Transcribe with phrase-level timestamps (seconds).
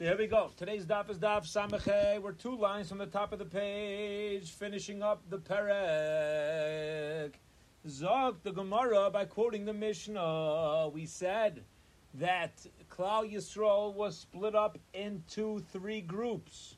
[0.00, 0.50] So here we go.
[0.56, 2.22] Today's daf is daf samachay.
[2.22, 7.34] We're two lines from the top of the page, finishing up the perek.
[7.86, 10.88] Zog the Gemara by quoting the Mishnah.
[10.94, 11.64] We said
[12.14, 16.76] that Klal Yisrael was split up into three groups.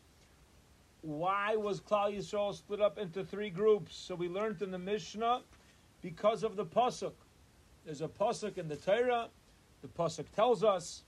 [1.02, 3.94] Why was Klal Yisrael split up into three groups?
[3.94, 5.42] So we learned in the Mishnah
[6.00, 7.14] because of the pasuk.
[7.84, 9.28] There's a pasuk in the Torah.
[9.80, 11.04] The pasuk tells us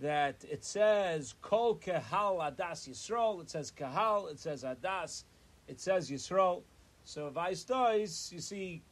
[0.00, 3.40] that it says Kol Kahal Adas Yisrael.
[3.40, 4.28] It says Kahal.
[4.28, 5.24] It says Adas.
[5.68, 6.62] It says Yisrael.
[7.04, 8.82] So Vaistais, you see,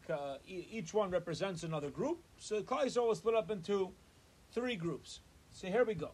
[0.47, 2.23] each one represents another group.
[2.39, 3.91] So Klal Yisrael was split up into
[4.53, 5.21] three groups.
[5.51, 6.11] So here we go.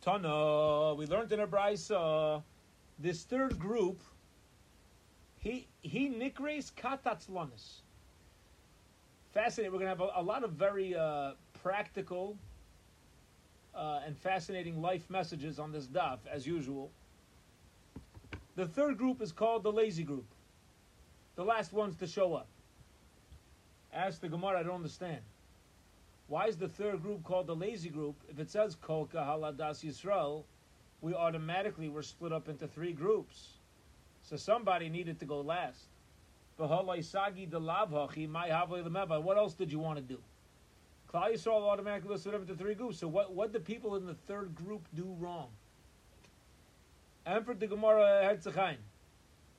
[0.00, 2.42] Tana, we learned in a brisa,
[2.98, 4.00] this third group,
[5.38, 7.82] he he nikres katatzlonis.
[9.32, 9.72] Fascinating.
[9.72, 12.36] We're going to have a, a lot of very uh, practical
[13.74, 16.90] uh, and fascinating life messages on this daf, as usual.
[18.54, 20.26] The third group is called the lazy group.
[21.36, 22.48] The last ones to show up.
[23.92, 25.20] Ask the Gemara, I don't understand.
[26.28, 28.16] Why is the third group called the lazy group?
[28.28, 30.44] If it says Kol Haladas Yisrael,
[31.00, 33.58] we automatically were split up into three groups.
[34.22, 35.86] So somebody needed to go last.
[36.56, 36.70] What
[39.36, 40.18] else did you want to do?
[41.12, 42.98] Klal Yisrael automatically split up into three groups.
[42.98, 45.48] So what, what did people in the third group do wrong?
[47.26, 48.76] Emperor the Gemara Herzechain.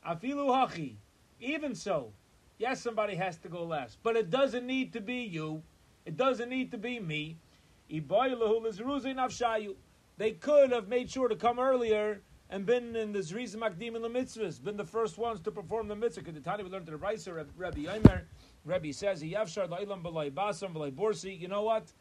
[0.07, 0.95] Afilu hachi.
[1.39, 2.11] Even so,
[2.57, 5.61] yes, somebody has to go last, but it doesn't need to be you.
[6.05, 7.37] It doesn't need to be me.
[7.89, 7.99] They
[10.31, 14.09] could have made sure to come earlier and been in the Zriz Makdim and the
[14.09, 16.21] mitzvahs, been the first ones to perform the mitzvah.
[16.21, 18.23] Because the time we learned the Raisa, Rabbi Yomer,
[18.65, 21.39] Rabbi says, Yavshar basam borsi.
[21.39, 21.91] You know what?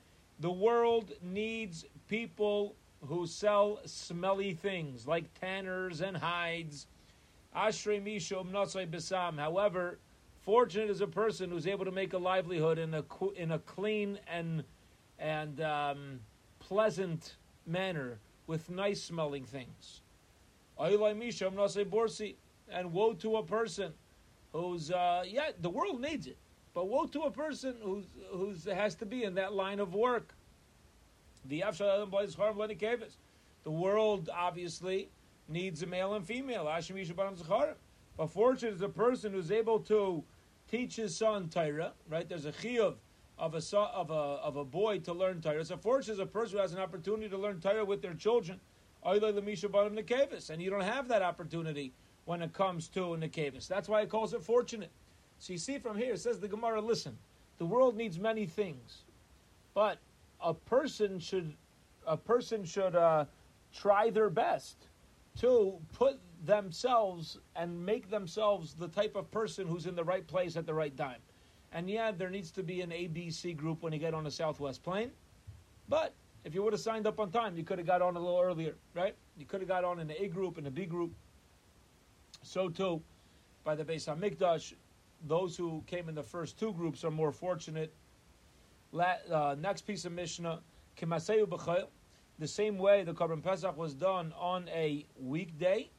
[0.41, 2.75] The world needs people
[3.07, 6.87] who sell smelly things like tanners and hides.
[7.57, 9.39] Ashrei mishum natsai besam.
[9.39, 9.99] However,
[10.43, 13.05] fortunate is a person who's able to make a livelihood in a
[13.37, 14.65] in a clean and
[15.19, 16.21] and um,
[16.61, 17.37] pleasant
[17.67, 20.01] manner with nice smelling things.
[20.79, 21.01] And
[22.93, 23.93] woe to a person
[24.53, 26.37] who's uh, yeah, the world needs it,
[26.75, 30.35] but woe to a person who's who's has to be in that line of work.
[31.49, 31.65] The
[33.67, 35.09] world obviously
[35.49, 36.65] needs a male and female.
[38.17, 40.23] But fortunate is a person who's able to
[40.71, 42.29] teach his son Torah, right?
[42.29, 42.95] There's a chiyuv
[43.39, 45.65] of a, of, a, of a boy to learn Torah.
[45.65, 48.61] So fortunate is a person who has an opportunity to learn Torah with their children.
[49.05, 49.21] And
[50.63, 51.93] you don't have that opportunity
[52.25, 53.67] when it comes to Nekevis.
[53.67, 54.91] That's why it calls it fortunate.
[55.43, 57.19] So you see from here, it says the Gemara, listen,
[57.59, 59.03] the world needs many things,
[59.75, 59.99] but
[60.41, 61.53] a person should
[62.07, 63.25] a person should uh,
[63.75, 64.77] try their best
[65.39, 70.57] to put themselves and make themselves the type of person who's in the right place
[70.57, 71.19] at the right time.
[71.73, 74.85] And yeah, there needs to be an ABC group when you get on a Southwest
[74.85, 75.11] Plane.
[75.89, 76.15] But
[76.45, 78.41] if you would have signed up on time, you could have got on a little
[78.41, 79.17] earlier, right?
[79.37, 81.11] You could have got on in the A group and the B group.
[82.45, 83.03] So too,
[83.65, 84.75] by the Beis Hamikdash,
[85.27, 87.95] those who came in the first two groups are more fortunate
[88.95, 90.61] uh, next piece of Mishnah.
[91.01, 95.91] The same way the Korban Pesach was done on a weekday,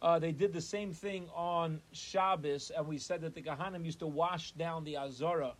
[0.00, 3.98] uh, they did the same thing on Shabbos, and we said that the Kahanim used
[3.98, 5.54] to wash down the Azara.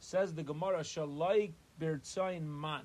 [0.00, 2.82] Says the Gemara, Shalai Birtzain Man.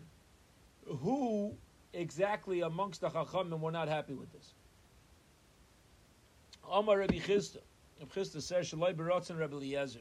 [0.85, 1.53] Who
[1.93, 4.53] exactly amongst the Chachamim were not happy with this?
[6.71, 7.61] Amar Rabbi Chisda.
[8.07, 9.99] Chisda says, Shalai Biratzin Rabbi Eliezer.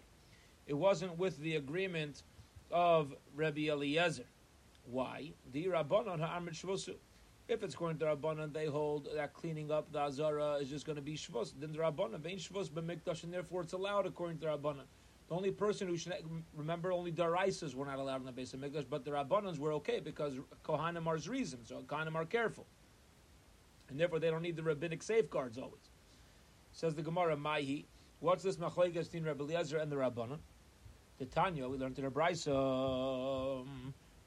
[0.67, 2.23] It wasn't with the agreement
[2.71, 4.27] of Rabbi Eliezer.
[4.85, 5.33] Why?
[5.53, 6.95] The Rabbanon ha'amrit shvosu.
[7.49, 10.97] If it's going to Rabbanon, they hold that cleaning up the Azara is just going
[10.97, 11.53] to be shvus.
[11.59, 14.85] Then the Rabbanon, vein shvus b'mikdash, and therefore it's allowed according to Rabbanon.
[15.29, 16.15] The only person who should
[16.57, 20.01] remember only Daraisas were not allowed in the Beis HaMikdash, but the Rabbanans were okay
[20.01, 20.35] because
[20.65, 22.67] Kohanim are reason, so Kohanim are careful.
[23.91, 25.88] And therefore they don't need the rabbinic safeguards always.
[26.79, 27.87] Says the Gemara, Maihi,
[28.21, 30.39] what's this Machlekes between Rabbi Eliezer and the Rabbanon?
[31.19, 33.67] The Tanya, we learned in a brisa.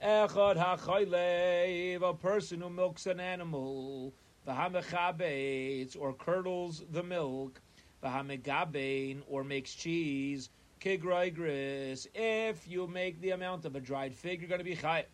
[0.04, 4.14] Echad hachaylev, a person who milks an animal,
[4.46, 7.62] v'hamechabetz, or curdles the milk,
[8.04, 10.50] v'hamegabein, or makes cheese,
[10.82, 12.06] kigraigris.
[12.14, 15.06] If you make the amount of a dried fig, you're going to be chay.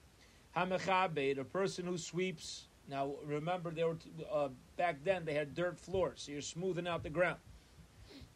[0.55, 2.67] Hamechabet, a person who sweeps.
[2.89, 3.97] Now remember, there were
[4.33, 7.39] uh, back then they had dirt floors, so you're smoothing out the ground.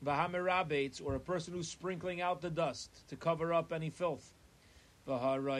[0.03, 4.33] Vahamirabates, or a person who's sprinkling out the dust to cover up any filth.
[5.07, 5.53] or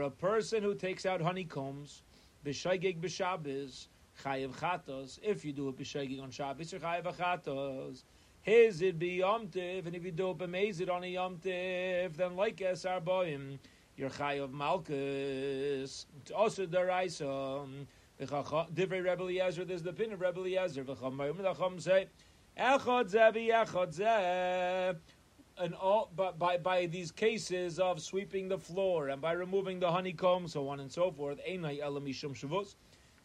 [0.00, 2.02] a person who takes out honeycombs,
[2.44, 3.86] b'shaygig b'shabbos,
[4.24, 5.18] chayiv chatos.
[5.22, 8.04] If you do it b'shaygig on Shabbos, you're chayiv chatos.
[8.40, 12.62] His it be yomtiv, and if you do it b'mezid on a yomtiv, then like
[12.62, 13.58] es arboim,
[13.96, 14.50] you're chayiv.
[16.20, 17.86] It's also deraisa.
[18.20, 20.84] Divrei Rebbe Eliezer, there's the pin of Rebbe Eliezer.
[20.84, 22.08] V'cham say,
[22.58, 24.96] echad zeh v'echad zeh
[25.60, 29.90] and all, but by, by these cases of sweeping the floor and by removing the
[29.90, 31.38] honeycomb, so on and so forth,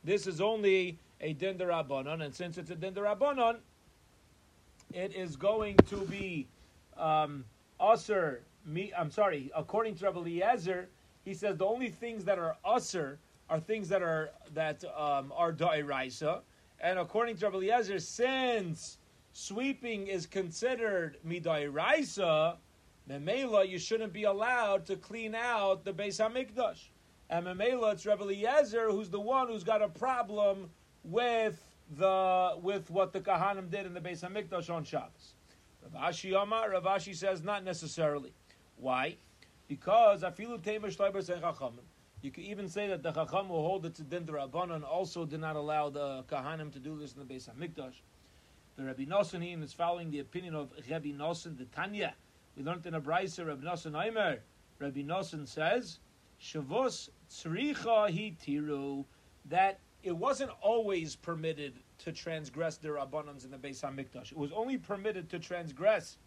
[0.03, 2.95] this is only a din and since it's a din
[4.93, 6.47] it is going to be
[6.97, 7.45] um,
[7.79, 8.41] usher.
[8.65, 9.51] Me, I'm sorry.
[9.55, 10.87] According to Rabbi Eliezer,
[11.25, 13.17] he says the only things that are usher
[13.49, 16.41] are things that are that um, are da'iraisa,
[16.79, 18.97] and according to Rabbi Eliezer, since
[19.31, 22.57] sweeping is considered midai raisa,
[23.09, 26.89] memela you shouldn't be allowed to clean out the Beis Hamikdash.
[27.29, 30.69] And memela it's Rabbi Eliezer who's the one who's got a problem
[31.03, 31.63] with
[31.97, 35.35] the with what the Kahanim did in the Beis Hamikdash on Shabbos.
[35.81, 38.33] Rav Ashi Amar, Rav Ashi says not necessarily.
[38.77, 39.15] Why?
[39.67, 41.85] Because afilu teimash leibers and chachamim.
[42.23, 45.41] You could even say that the chacham will hold it to din and also did
[45.41, 47.95] not allow the kahanim to do this in the Beis Hamikdash.
[48.77, 52.15] The Rabbi Nosson is following the opinion of Rabbi Nosson, the Tanya.
[52.55, 54.39] We learned in a brisa, Rabbi Nosson Aimer.
[54.79, 55.99] Rabbi Nosson says,
[56.41, 59.03] Shavos tzricha hi tiru,
[59.49, 64.31] that it wasn't always permitted to transgress the Rabbanans in the Beis HaMikdash.
[64.31, 66.17] It was only permitted to transgress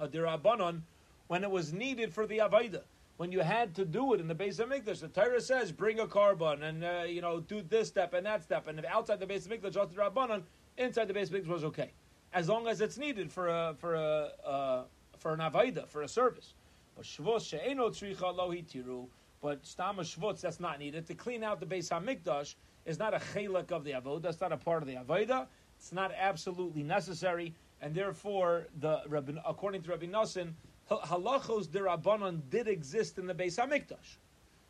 [0.00, 0.80] a Rabbanon
[1.28, 2.82] when it was needed for the Avaida.
[3.20, 6.06] When you had to do it in the Beis HaMikdash, the Torah says, bring a
[6.06, 8.66] korban and, uh, you know, do this step and that step.
[8.66, 10.40] And if outside the base Beis HaMikdash, just Rabbanon,
[10.78, 11.90] inside the Beis HaMikdash was okay,
[12.32, 14.82] as long as it's needed for a for a uh,
[15.18, 16.54] for an avoda for a service.
[16.96, 19.06] But shvus she'eno tzricha lo hitiru.
[19.42, 22.54] But stama shvutz that's not needed to clean out the Beis hamikdash
[22.86, 24.22] is not a chelik of the avoda.
[24.22, 25.46] That's not a part of the avoda.
[25.76, 27.52] It's not absolutely necessary,
[27.82, 29.02] and therefore the
[29.46, 30.54] according to Rabbi Nassim,
[30.90, 34.16] halachos derabanan did exist in the Beis hamikdash.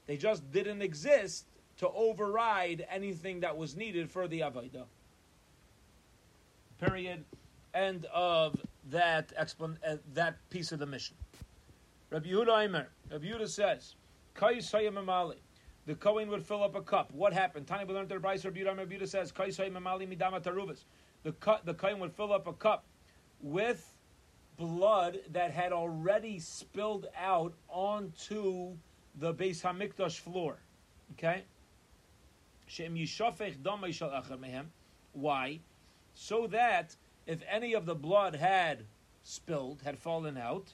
[0.06, 1.46] They just didn't exist
[1.78, 4.84] to override anything that was needed for the avodah.
[6.78, 7.24] Period.
[7.72, 8.56] End of
[8.90, 11.16] that explan- uh, that piece of the Mishnah.
[12.10, 13.94] Rabbi Yehuda Aimer, Rabbi Yehuda says,
[15.86, 17.12] the Kohen would fill up a cup.
[17.12, 17.66] What happened?
[17.66, 20.84] Tani learned the Rabbi Yehuda Rabbi Yehuda says, midama taruvas.
[21.22, 21.34] The
[21.64, 22.84] the Kohen would fill up a cup
[23.40, 23.89] with
[24.60, 28.76] blood that had already spilled out onto
[29.16, 30.58] the Beis Hamikdash floor.
[31.12, 31.42] Okay.
[35.12, 35.60] Why?
[36.14, 36.94] so that
[37.26, 38.84] if any of the blood had
[39.22, 40.72] spilled, had fallen out,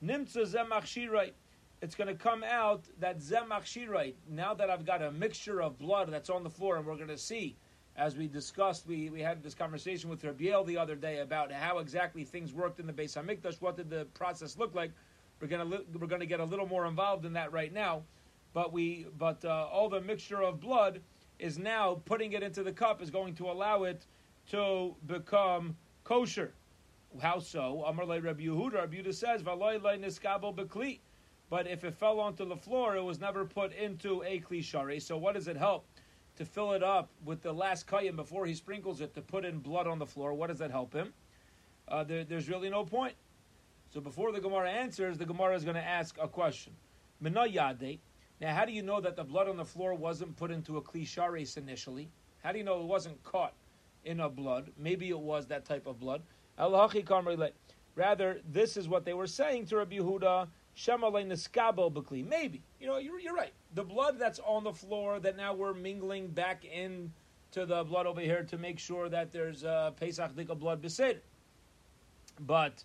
[0.00, 6.10] it's going to come out that zemach Now that I've got a mixture of blood
[6.10, 7.56] that's on the floor, and we're going to see,
[7.96, 11.78] as we discussed, we, we had this conversation with Rabiel the other day about how
[11.78, 13.60] exactly things worked in the Beis Hamikdash.
[13.60, 14.92] What did the process look like?
[15.40, 18.02] We're going to we're to get a little more involved in that right now,
[18.54, 21.00] but we but uh, all the mixture of blood
[21.40, 24.06] is now putting it into the cup is going to allow it
[24.50, 26.54] to become kosher.
[27.20, 27.84] How so?
[27.84, 28.74] Amar Rabbi Yehuda.
[28.74, 31.00] Rabbi Yehuda says, niskabel bekli."
[31.50, 35.18] But if it fell onto the floor, it was never put into a kli So
[35.18, 35.84] what does it help?
[36.38, 39.58] To fill it up with the last kayim before he sprinkles it to put in
[39.58, 40.32] blood on the floor.
[40.34, 41.12] What does that help him?
[41.86, 43.14] Uh, there, there's really no point.
[43.92, 46.72] So before the Gemara answers, the Gemara is going to ask a question.
[47.20, 50.82] Now, how do you know that the blood on the floor wasn't put into a
[50.82, 52.08] kli initially?
[52.42, 53.52] How do you know it wasn't caught?
[54.04, 54.70] in a blood.
[54.78, 56.22] Maybe it was that type of blood.
[57.94, 60.48] Rather, this is what they were saying to Rabbi Yehuda.
[62.28, 63.52] Maybe you know you're, you're right.
[63.74, 67.12] The blood that's on the floor that now we're mingling back in
[67.52, 71.18] to the blood over here to make sure that there's uh, Pesach Dika blood besed.
[72.40, 72.84] But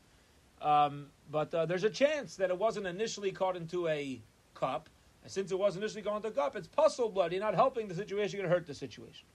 [0.62, 4.22] um, but uh, there's a chance that it wasn't initially caught into a
[4.53, 4.89] cup.
[5.24, 7.32] And since it was initially going into a cup, it's puzzle blood.
[7.32, 9.25] You're not helping the situation, you're going to hurt the situation.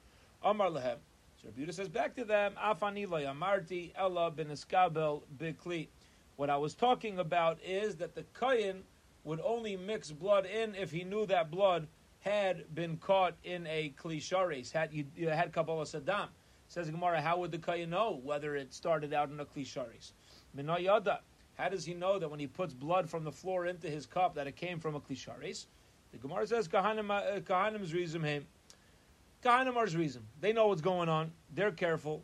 [0.43, 0.99] Amar lehem.
[1.41, 5.89] So Rabbi says back to them, Afani amarti ella Bin beniskabel bikli.
[6.37, 8.83] What I was talking about is that the kohen
[9.25, 11.87] would only mix blood in if he knew that blood
[12.21, 16.29] had been caught in a klishares, had you, you had Kabbalah Saddam.
[16.69, 20.13] Says Gemara, how would the kohen know whether it started out in a klishares?
[20.57, 21.19] Minayada.
[21.55, 24.35] How does he know that when he puts blood from the floor into his cup
[24.37, 25.67] that it came from a klishares?
[26.13, 28.47] The Gemara says, Kahanim, uh, Kahanim's reason him.
[29.43, 30.23] Kahanim are reason.
[30.41, 31.33] They know what's going on.
[31.53, 32.23] They're careful.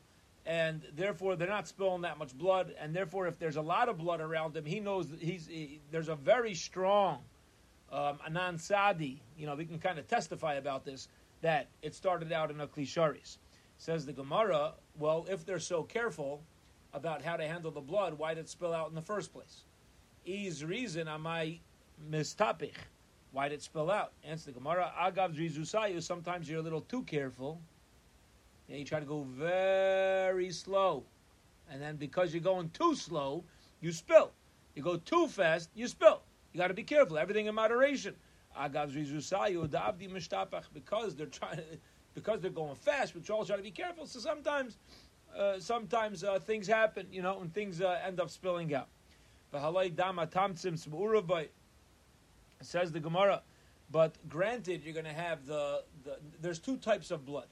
[0.49, 3.99] And therefore they're not spilling that much blood, and therefore if there's a lot of
[3.99, 7.19] blood around him, he knows that he's he, there's a very strong
[7.93, 9.21] um, anan sadi.
[9.37, 11.09] You know, we can kind of testify about this
[11.43, 13.37] that it started out in a klisharis.
[13.77, 16.43] Says the Gemara, well, if they're so careful
[16.95, 19.65] about how to handle the blood, why did it spill out in the first place?
[20.25, 21.61] Is reason am I
[22.11, 22.73] mistapich?
[23.33, 24.13] Why did it spill out?
[24.25, 26.03] Answer the Gemara, agav drizusayu.
[26.03, 27.61] Sometimes you're a little too careful
[28.69, 31.05] yeah, you try to go very slow.
[31.71, 33.45] And then because you're going too slow,
[33.81, 34.33] you spill.
[34.75, 36.23] You go too fast, you spill.
[36.53, 37.19] You got to be careful.
[37.19, 38.15] Everything in moderation.
[38.55, 38.95] Because
[41.17, 41.61] they're trying,
[42.15, 44.07] because they're going fast, but you also try to be careful.
[44.07, 44.77] So sometimes,
[45.37, 48.89] uh, sometimes uh, things happen, you know, and things uh, end up spilling out.
[52.61, 53.43] Says the Gemara,
[53.91, 57.47] but granted, you're going to have the, the there's two types of blood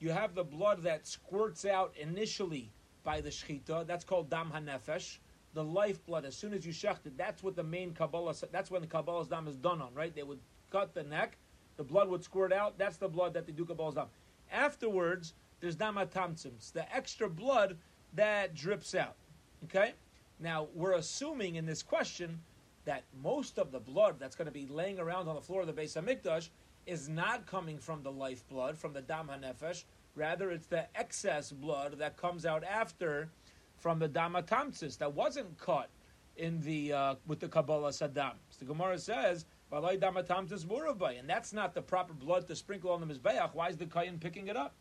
[0.00, 2.70] you have the blood that squirts out initially
[3.04, 3.86] by the shechita.
[3.86, 5.18] That's called dam hanefesh.
[5.54, 8.82] The lifeblood, as soon as you shecht it, that's what the main Kabbalah, that's when
[8.82, 10.14] the Kabbalah's dam is done on, right?
[10.14, 10.40] They would
[10.70, 11.38] cut the neck,
[11.76, 12.78] the blood would squirt out.
[12.78, 14.06] That's the blood that they do Kabbalah's dam.
[14.52, 17.78] Afterwards, there's dam hatamtzims, the extra blood
[18.14, 19.16] that drips out.
[19.64, 19.94] Okay?
[20.38, 22.40] Now, we're assuming in this question
[22.84, 25.66] that most of the blood that's going to be laying around on the floor of
[25.66, 26.48] the Beis Hamikdash
[26.88, 29.84] is not coming from the lifeblood, from the dam hanefesh.
[30.16, 33.28] Rather, it's the excess blood that comes out after
[33.76, 35.90] from the dam hatamtzis that wasn't caught
[36.36, 38.32] in the uh, with the Kabbalah Saddam.
[38.50, 43.54] So the Gemara says, and that's not the proper blood to sprinkle on the Mizbeach.
[43.54, 44.74] Why is the Kayan picking it up?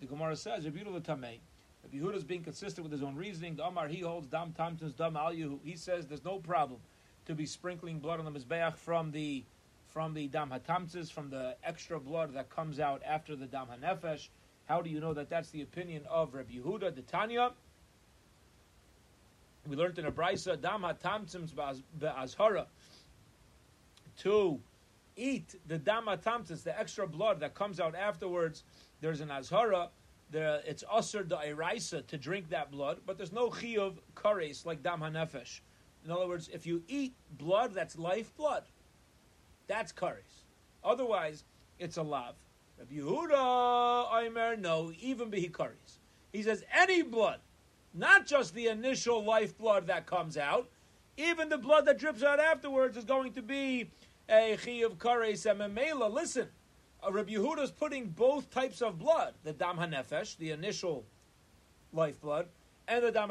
[0.00, 0.78] The Gemara says, Rabbi
[1.92, 3.56] Yehuda is being consistent with his own reasoning.
[3.56, 6.80] The Amar, he holds Dam Tamtins Dam Al He says there's no problem
[7.26, 9.44] to be sprinkling blood on the Mizbeach from the
[9.94, 14.28] from the dam hatamtzis, from the extra blood that comes out after the dam hanefesh.
[14.66, 17.52] How do you know that that's the opinion of Rabbi Yehuda, the Tanya?
[19.68, 22.66] We learned in a brisa, dam hatamtzis be'azhara,
[24.18, 24.60] to
[25.16, 28.64] eat the dam hatamtzis, the extra blood that comes out afterwards.
[29.00, 29.90] There's an azhara.
[30.30, 34.82] There, it's usher the iraisa to drink that blood, but there's no chiyuv kares like
[34.82, 35.60] dam hanefesh.
[36.04, 38.64] In other words, if you eat blood that's life blood,
[39.66, 40.44] that's kares.
[40.82, 41.44] Otherwise,
[41.78, 42.34] it's a lav.
[42.78, 45.98] Rabbi Yehuda Aimer, no, even be kares.
[46.32, 47.40] He says any blood,
[47.94, 50.68] not just the initial life blood that comes out,
[51.16, 53.90] even the blood that drips out afterwards is going to be
[54.28, 56.12] a chi of kares memela.
[56.12, 56.48] Listen,
[57.06, 61.04] uh, Rabbi Yehuda is putting both types of blood, the dam hanefesh, the initial
[61.92, 62.48] life blood,
[62.88, 63.30] and the dam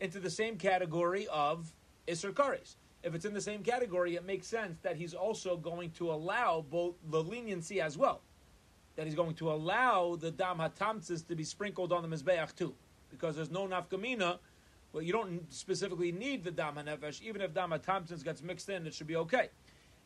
[0.00, 1.72] into the same category of
[2.08, 5.90] iser kares if it's in the same category, it makes sense that he's also going
[5.92, 8.20] to allow both the leniency as well.
[8.96, 12.74] That he's going to allow the dam hatamtzis to be sprinkled on the mizbeach too,
[13.10, 14.38] because there's no nafkamina.
[14.92, 17.22] Well, you don't specifically need the dam hanefesh.
[17.22, 19.48] Even if dam hatamtzis gets mixed in, it should be okay.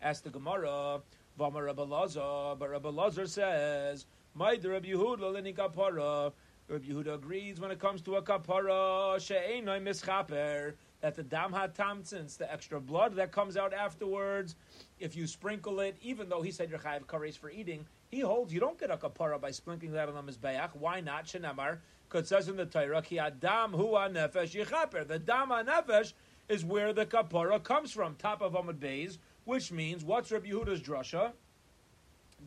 [0.00, 1.00] Ask the Gemara,
[1.38, 6.32] Vama Rabbi Lazar, but Rabbi Lazar says, "My Rabbi Yehuda lini kapara."
[6.68, 12.38] Rabbi Yehuda agrees when it comes to a kapara she'enoi mischaper that the dam hatamtzins,
[12.38, 14.56] the extra blood that comes out afterwards,
[14.98, 18.52] if you sprinkle it, even though he said you're chayav kares for eating, he holds
[18.52, 20.70] you don't get a kapara by sprinkling that on the mizbeach.
[20.74, 21.26] Why not?
[21.26, 25.06] Shenamar, because says in the Torah, ki adam hu nefesh yichaper.
[25.06, 26.12] The dam nefesh
[26.48, 30.80] is where the kapara comes from, top of Amud Beis, which means what's Rabbi Yehuda's
[30.80, 31.32] drasha?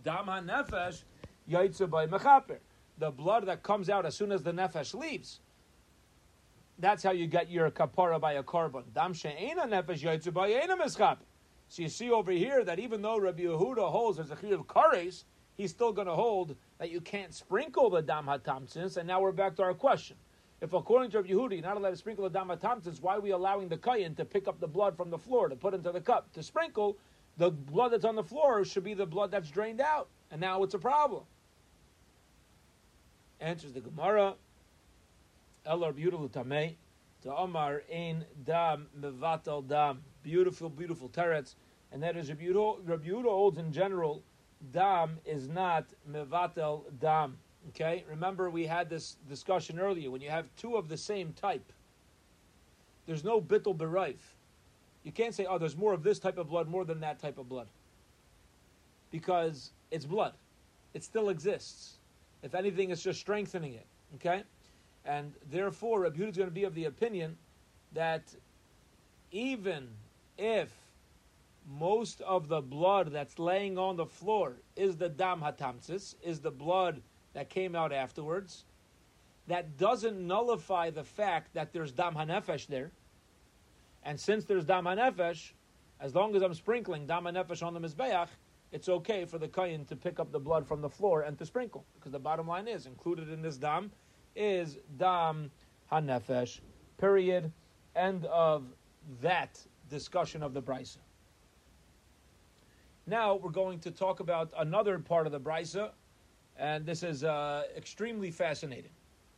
[0.03, 1.03] Dam nefesh
[1.49, 2.57] yaitzu by mechaper.
[2.97, 5.39] The blood that comes out as soon as the nefesh leaves
[6.79, 8.83] that's how you get your kapara by a korban.
[8.93, 11.17] Dam she'ena nefesh yaitzu by mischap.
[11.67, 15.25] So you see over here that even though Rabbi Yehuda holds there's a chiyuv kares,
[15.55, 18.97] he's still going to hold that you can't sprinkle the dam hatamtzins.
[18.97, 20.17] And now we're back to our question.
[20.61, 23.21] If according to Rabbi Yehuda you're not allowed to sprinkle the dam hatamtzins, why are
[23.21, 25.91] we allowing the kayin to pick up the blood from the floor to put into
[25.91, 26.97] the cup to sprinkle?
[27.37, 30.63] The blood that's on the floor should be the blood that's drained out, and now
[30.63, 31.23] it's a problem.
[33.39, 34.35] Answers the Gemara.
[35.65, 36.75] Elar beautiful tamei.
[37.23, 40.01] To Omar ein dam mevatel dam.
[40.23, 41.55] Beautiful, beautiful teretz.
[41.91, 44.23] And that is Rabbi Yehuda holds in general,
[44.71, 47.37] dam is not mevatel dam.
[47.69, 48.05] Okay?
[48.09, 50.11] Remember we had this discussion earlier.
[50.11, 51.73] When you have two of the same type,
[53.05, 54.19] there's no bittel beraif.
[55.03, 57.37] You can't say, oh, there's more of this type of blood more than that type
[57.37, 57.67] of blood.
[59.11, 60.33] Because it's blood.
[60.93, 61.97] It still exists.
[62.43, 63.85] If anything, it's just strengthening it.
[64.15, 64.43] Okay?
[65.05, 67.37] And therefore, Rabbi Yehuda is going to be of the opinion
[67.93, 68.23] that
[69.31, 69.89] even
[70.37, 70.73] if
[71.67, 76.51] most of the blood that's laying on the floor is the dam hatamtzis, is the
[76.51, 77.01] blood
[77.33, 78.65] that came out afterwards,
[79.47, 82.91] that doesn't nullify the fact that there's dam hanefesh there.
[84.03, 85.51] And since there's dam hanefesh,
[85.99, 88.29] as long as I'm sprinkling dam hanefesh on the mizbeach,
[88.71, 91.45] it's okay for the kohen to pick up the blood from the floor and to
[91.45, 93.91] sprinkle, because the bottom line is included in this dam
[94.39, 95.51] is dam
[95.91, 96.61] hanefesh.
[96.97, 97.51] Period.
[97.95, 98.63] End of
[99.21, 100.97] that discussion of the brisa.
[103.05, 105.91] Now we're going to talk about another part of the brisa,
[106.57, 108.91] and this is uh, extremely fascinating.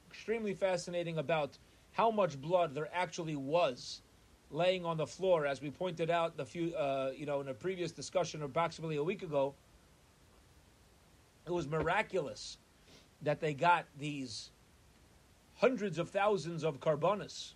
[0.10, 1.58] Extremely fascinating about
[1.94, 4.02] how much blood there actually was
[4.52, 7.54] laying on the floor, as we pointed out the few, uh, you know, in a
[7.54, 9.56] previous discussion approximately a week ago.
[11.48, 12.58] It was miraculous
[13.22, 14.51] that they got these
[15.62, 17.54] hundreds of thousands of korbanos,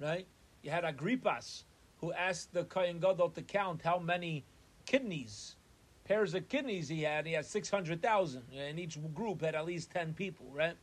[0.00, 0.26] right?
[0.62, 1.64] You had Agrippas
[1.98, 4.44] who asked the Kohen Gadol to count how many
[4.86, 5.56] kidneys,
[6.04, 7.26] pairs of kidneys he had.
[7.26, 10.76] He had 600,000, and each group had at least 10 people, right?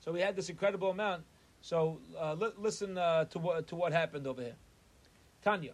[0.00, 1.24] So we had this incredible amount.
[1.60, 4.56] So uh, li- listen uh, to, what, to what happened over here.
[5.42, 5.72] Tanya,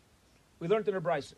[0.58, 1.34] we learned in brisa.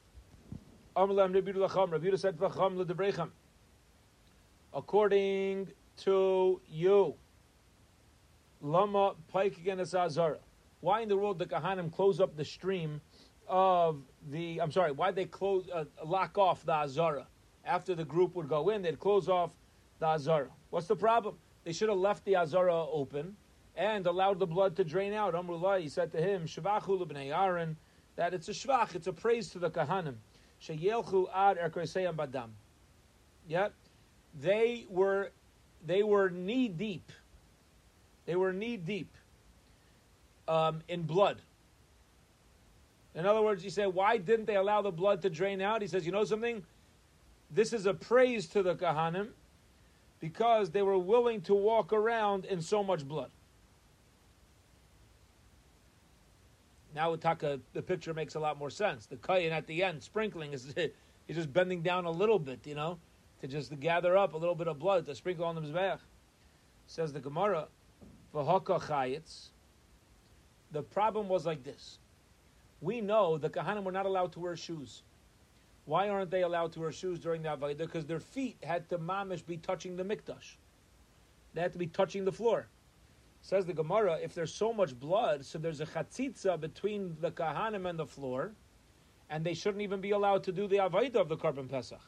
[4.75, 7.15] According to you,
[8.63, 10.39] Lama Pike again against Azara.
[10.81, 13.01] Why in the world the Kahanim close up the stream
[13.49, 14.61] of the?
[14.61, 14.93] I'm sorry.
[14.93, 17.27] Why they close uh, lock off the Azara
[17.65, 18.83] after the group would go in?
[18.83, 19.51] They'd close off
[19.99, 20.49] the Azara.
[20.71, 21.37] What's the problem?
[21.65, 23.37] They should have left the Azara open
[23.77, 25.35] and allowed the blood to drain out.
[25.35, 27.77] Amrullah, he said to him, Shavachu lebnei Aaron,
[28.17, 30.17] that it's a shvach, it's a praise to the Kahanim.
[30.61, 32.51] Sheyelchu ad erkoseyam badam.
[33.49, 33.75] Yep,
[34.41, 35.33] they were
[35.85, 37.11] they were knee deep
[38.27, 39.15] they were knee deep
[40.49, 41.39] um, in blood.
[43.15, 45.83] In other words, he said, why didn't they allow the blood to drain out?
[45.83, 46.63] He says, you know something?
[47.51, 49.29] This is a praise to the Kahanim
[50.21, 53.31] because they were willing to walk around in so much blood.
[56.95, 59.07] Now Taka, the picture makes a lot more sense.
[59.07, 60.73] The Kayan at the end, sprinkling, is
[61.27, 62.99] he's just bending down a little bit, you know,
[63.41, 65.99] to just gather up a little bit of blood to sprinkle on the Mizbeach.
[66.87, 67.69] Says the Gemara,
[68.35, 68.45] the
[70.91, 71.99] problem was like this.
[72.81, 75.03] We know the Kahanim were not allowed to wear shoes.
[75.85, 77.79] Why aren't they allowed to wear shoes during the Avodah?
[77.79, 80.57] Because their feet had to mamish be touching the mikdash.
[81.55, 82.69] They had to be touching the floor.
[83.43, 87.89] Says the Gemara, if there's so much blood, so there's a chatzitza between the Kahanim
[87.89, 88.53] and the floor,
[89.29, 92.01] and they shouldn't even be allowed to do the Avodah of the Korban Pesach.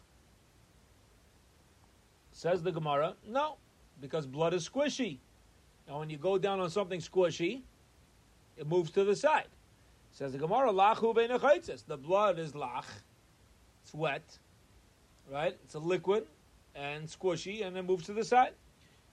[2.32, 3.56] Says the Gemara, no,
[4.00, 5.18] because blood is squishy.
[5.88, 7.62] Now, when you go down on something squishy,
[8.56, 9.48] it moves to the side.
[10.12, 12.84] Says the Gemara, lachu The blood is lach.
[13.82, 14.38] It's wet,
[15.30, 15.56] right?
[15.64, 16.26] It's a liquid
[16.74, 18.54] and squishy, and it moves to the side.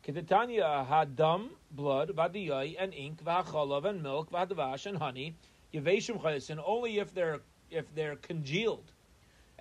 [0.06, 5.36] Kedetanya hadam, blood, vadiyai, and ink, v'hachalav, and milk, v'hadavash, and honey,
[5.74, 8.92] yeveshim chayitzin, only if they're, if they're congealed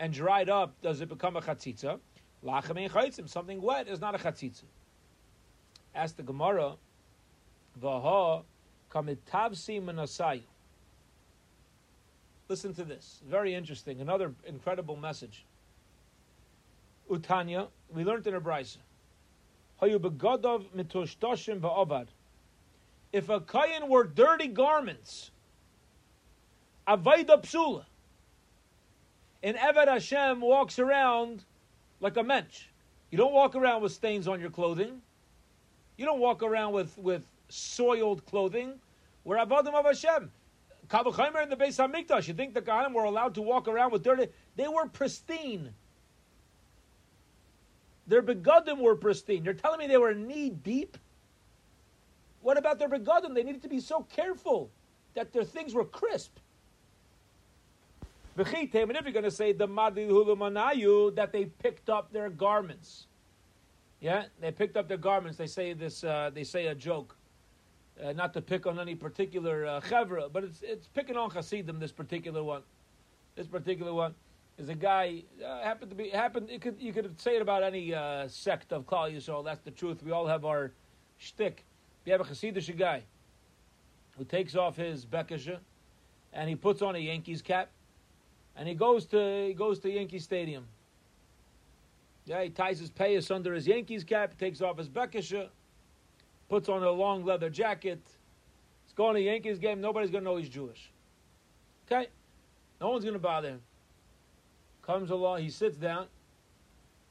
[0.00, 2.00] and dried up does it become a chatzitza.
[2.42, 4.64] Lachem chayitzim, something wet is not a chatzitza.
[5.94, 6.76] Ask the Gemara,
[7.78, 8.44] Vaha
[8.90, 10.42] kamitavsi manasayu.
[12.48, 13.20] Listen to this.
[13.28, 14.00] Very interesting.
[14.00, 15.44] Another incredible message.
[17.08, 18.78] Utanya, we learned in a brisa.
[23.12, 25.30] If a kayan wore dirty garments,
[26.86, 27.84] avaida psula,
[29.42, 31.44] and Eved Hashem walks around
[32.00, 32.66] like a mensch.
[33.10, 35.02] You don't walk around with stains on your clothing.
[35.96, 38.74] You don't walk around with, with soiled clothing.
[39.24, 40.30] We're avodim of Hashem.
[40.88, 42.26] Kavachimer in the Beis Hamikdash.
[42.26, 44.28] You think the Kohanim were allowed to walk around with dirty?
[44.56, 45.70] They were pristine.
[48.06, 49.44] Their begadim were pristine.
[49.44, 50.98] You're telling me they were knee deep?
[52.42, 53.34] What about their begadim?
[53.34, 54.70] They needed to be so careful
[55.14, 56.36] that their things were crisp.
[58.36, 63.06] And if you're going to say the Manayu, that they picked up their garments.
[64.00, 65.36] Yeah, they picked up their garments.
[65.36, 66.02] They say this.
[66.02, 67.16] Uh, they say a joke
[68.02, 71.78] uh, not to pick on any particular uh, chevra, but it's it's picking on Hasidim.
[71.78, 72.62] This particular one,
[73.36, 74.14] this particular one
[74.58, 76.48] is a guy uh, happened to be happened.
[76.50, 79.44] You could you could say it about any uh, sect of Klal Yisrael.
[79.44, 80.02] That's the truth.
[80.02, 80.72] We all have our
[81.18, 81.64] shtick.
[82.04, 83.02] We have a Hasidic guy
[84.16, 85.58] who takes off his bekisha
[86.32, 87.70] and he puts on a Yankees cap
[88.56, 90.66] and he goes to he goes to Yankee Stadium.
[92.26, 95.48] Yeah, he ties his payas under his Yankees cap, takes off his bekisha
[96.50, 98.00] puts on a long leather jacket.
[98.84, 99.80] He's going to Yankees game.
[99.80, 100.90] Nobody's going to know he's Jewish.
[101.86, 102.08] Okay?
[102.80, 103.60] No one's going to bother him.
[104.82, 106.06] Comes along, he sits down.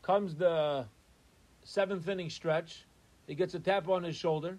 [0.02, 0.86] Comes the
[1.64, 2.86] seventh inning stretch.
[3.28, 4.58] He gets a tap on his shoulder.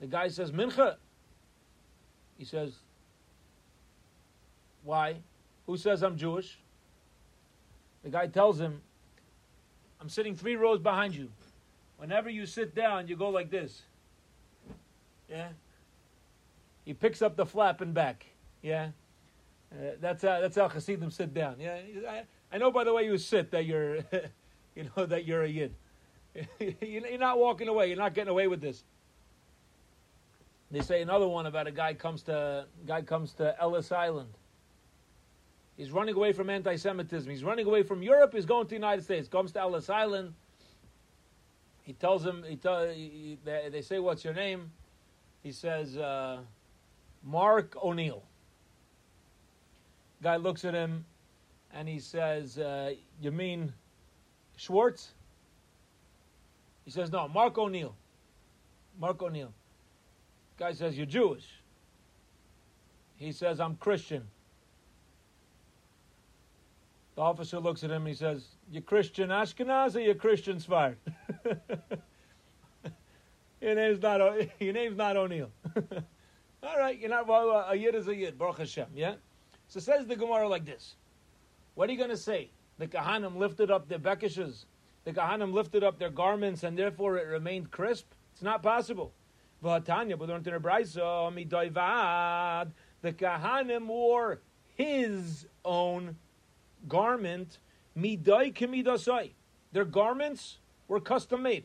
[0.00, 0.96] The guy says, Mincha.
[2.36, 2.74] He says,
[4.82, 5.16] Why?
[5.66, 6.58] Who says I'm Jewish?
[8.02, 8.80] The guy tells him,
[10.00, 11.28] I'm sitting three rows behind you.
[11.98, 13.82] Whenever you sit down, you go like this.
[15.32, 15.48] Yeah?
[16.84, 18.26] He picks up the flap and back.
[18.60, 18.90] Yeah?
[19.72, 21.56] Uh, that's how that's how Hasidim sit down.
[21.58, 23.96] Yeah, I, I, know by the way you sit that you're,
[24.76, 25.74] you know that you're a yid.
[26.80, 27.88] you're not walking away.
[27.88, 28.84] You're not getting away with this.
[30.70, 34.28] They say another one about a guy comes to guy comes to Ellis Island.
[35.76, 37.30] He's running away from anti-Semitism.
[37.30, 38.34] He's running away from Europe.
[38.34, 39.26] He's going to the United States.
[39.26, 40.34] Comes to Ellis Island.
[41.82, 42.44] He tells him.
[42.46, 44.70] He, tell, he they, they, say, "What's your name?"
[45.42, 46.40] He says, uh,
[47.22, 48.22] "Mark O'Neill."
[50.22, 51.04] Guy looks at him,
[51.72, 53.72] and he says, uh, "You mean
[54.56, 55.14] Schwartz?"
[56.84, 57.96] He says, "No, Mark O'Neill."
[58.98, 59.52] Mark O'Neill.
[60.58, 61.62] Guy says, "You're Jewish."
[63.16, 64.28] He says, "I'm Christian."
[67.14, 68.06] The officer looks at him.
[68.06, 70.96] He says, "You Christian Ashkenaz or you Christian Sfard?"
[73.62, 74.20] your name's not
[74.60, 75.50] your name's not O'Neill.
[76.62, 78.38] All right, you're not well, a yid is a yid.
[78.38, 78.88] Baruch Hashem.
[78.94, 79.14] Yeah.
[79.68, 80.96] So says the Gemara like this.
[81.74, 82.50] What are you going to say?
[82.78, 84.66] The Kahanim lifted up their bekishes.
[85.04, 88.06] The Kahanim lifted up their garments, and therefore it remained crisp.
[88.32, 89.12] It's not possible.
[89.62, 89.80] The
[93.12, 94.40] Kahanim wore
[94.74, 96.16] his own
[96.88, 97.58] garment.
[99.72, 101.64] Their garments were custom made.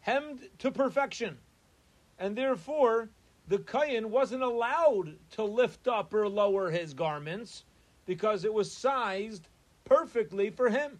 [0.00, 1.38] Hemmed to perfection.
[2.18, 3.08] And therefore,
[3.48, 7.64] the Kayan wasn't allowed to lift up or lower his garments
[8.04, 9.48] because it was sized
[9.84, 10.98] perfectly for him.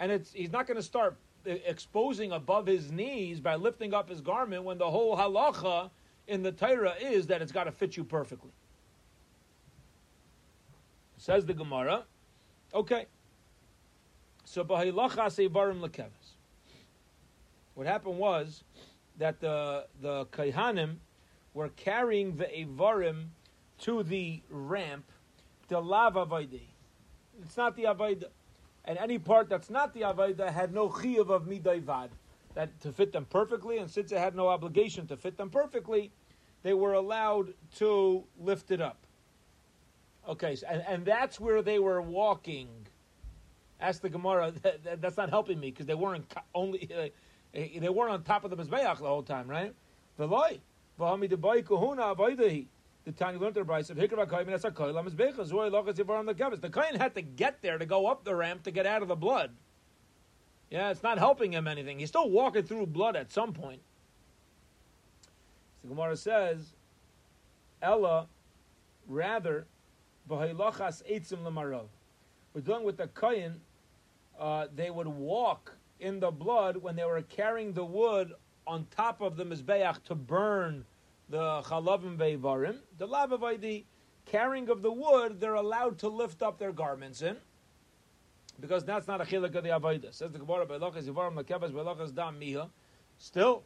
[0.00, 4.20] And it's, he's not going to start exposing above his knees by lifting up his
[4.20, 5.90] garment when the whole halacha
[6.26, 8.50] in the Torah is that it's got to fit you perfectly.
[11.16, 12.02] Says the Gemara.
[12.74, 13.06] Okay.
[14.52, 14.64] So.
[17.74, 18.64] What happened was
[19.16, 20.96] that the the Kaihanim
[21.54, 23.28] were carrying the Evarim
[23.78, 25.06] to the ramp,
[25.68, 26.68] the lava Avaidi.
[27.42, 28.24] It's not the Avaida.
[28.84, 32.10] And any part that's not the Avaida had no chiyuv of Midaivad.
[32.52, 36.12] That to fit them perfectly, and since it had no obligation to fit them perfectly,
[36.62, 39.06] they were allowed to lift it up.
[40.28, 42.68] Okay, so, and, and that's where they were walking.
[43.82, 44.52] Ask the Gemara.
[44.62, 47.08] That, that, that's not helping me because they weren't only uh,
[47.52, 49.74] they weren't on top of the mizbeach the whole time, right?
[50.16, 50.60] The loy,
[50.98, 52.66] v'hami debay kahuna avodahi.
[53.04, 55.34] The Tanya learned the price of hikra kaim that's a koil am mizbeach.
[55.36, 56.60] Zoy lochas yivar on the kevis.
[56.60, 59.08] The kain had to get there to go up the ramp to get out of
[59.08, 59.50] the blood.
[60.70, 61.98] Yeah, it's not helping him anything.
[61.98, 63.82] He's still walking through blood at some point.
[65.82, 66.74] The Gemara says,
[67.82, 68.28] Ella,
[69.06, 69.66] rather
[70.28, 70.54] we're
[72.60, 73.60] dealing with the kohen.
[74.38, 78.32] Uh, they would walk in the blood when they were carrying the wood
[78.66, 80.84] on top of the mizbeach to burn
[81.28, 82.78] the chalavim ve'varim.
[82.98, 83.84] The lavavaydi
[84.26, 87.36] carrying of the wood, they're allowed to lift up their garments in.
[88.60, 90.12] Because that's not a chilik of the avodah.
[90.12, 92.70] Says the Gemara, "Beilachas yivarim lekevas beilachas dam miha."
[93.18, 93.64] Still,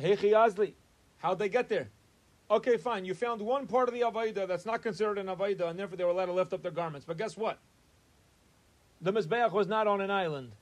[0.00, 0.74] hechi azli.
[1.18, 1.90] How'd they get there?
[2.50, 3.04] Okay, fine.
[3.04, 6.04] You found one part of the Avaida that's not considered an Avaida, and therefore they
[6.04, 7.06] were allowed to lift up their garments.
[7.06, 7.58] But guess what?
[9.02, 10.52] The Mizbeach was not on an island.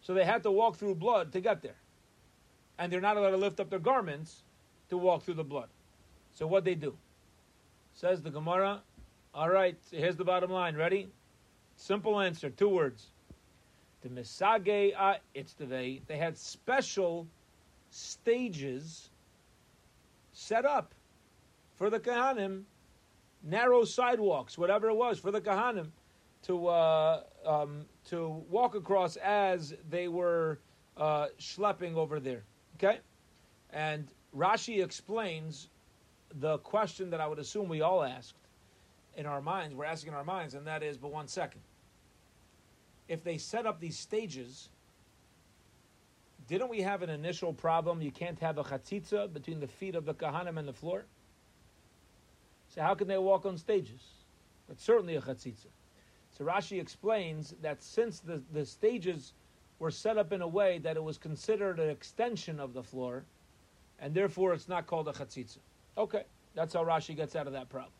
[0.00, 1.76] So they had to walk through blood to get there.
[2.78, 4.42] And they're not allowed to lift up their garments
[4.88, 5.68] to walk through the blood.
[6.32, 6.96] So what they do?
[7.92, 8.80] Says the Gemara.
[9.34, 10.74] All right, here's the bottom line.
[10.74, 11.08] Ready?
[11.76, 13.08] Simple answer, two words.
[14.00, 14.94] The Misage.
[16.06, 17.26] They had special
[17.90, 19.10] stages
[20.32, 20.94] set up
[21.76, 22.62] for the Kahanim,
[23.42, 25.88] narrow sidewalks, whatever it was, for the Kahanim
[26.42, 30.60] to, uh, um, to walk across as they were
[30.96, 32.44] uh, schlepping over there.
[32.76, 33.00] Okay?
[33.70, 35.68] And Rashi explains
[36.34, 38.34] the question that I would assume we all asked
[39.16, 39.74] in our minds.
[39.74, 41.60] We're asking in our minds, and that is, but one second.
[43.08, 44.68] If they set up these stages
[46.48, 48.00] didn't we have an initial problem?
[48.00, 51.04] You can't have a chatzitza between the feet of the kahanim and the floor.
[52.74, 54.00] So how can they walk on stages?
[54.66, 55.66] But certainly a chatzitza.
[56.38, 59.32] So Rashi explains that since the, the stages
[59.80, 63.24] were set up in a way that it was considered an extension of the floor,
[63.98, 65.58] and therefore it's not called a chatzitza.
[65.96, 66.22] Okay,
[66.54, 67.92] that's how Rashi gets out of that problem.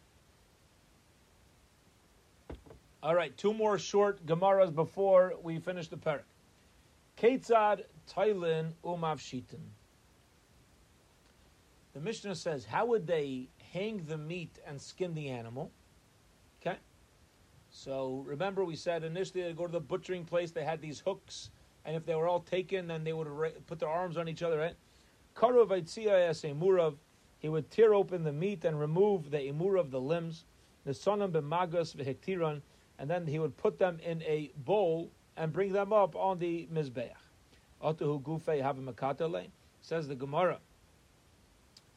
[3.03, 6.23] All right, two more short Gemaras before we finish the parak.
[7.17, 9.61] Ketzad Tailin Umavshitin.
[11.95, 15.73] The Mishnah says, how would they hang the meat and skin the animal?
[17.79, 20.51] So remember, we said initially they go to the butchering place.
[20.51, 21.51] They had these hooks,
[21.85, 23.29] and if they were all taken, then they would
[23.69, 24.59] put their arms on each other.
[24.59, 24.75] Right?
[25.37, 26.97] Emurav.
[27.39, 30.45] He would tear open the meat and remove the emur of the limbs.
[30.85, 32.63] The sonam b'magas v'hektiron,
[32.99, 36.67] and then he would put them in a bowl and bring them up on the
[36.75, 37.13] mizbeach.
[37.81, 38.77] Otahu gufei have
[39.81, 40.59] says the Gemara.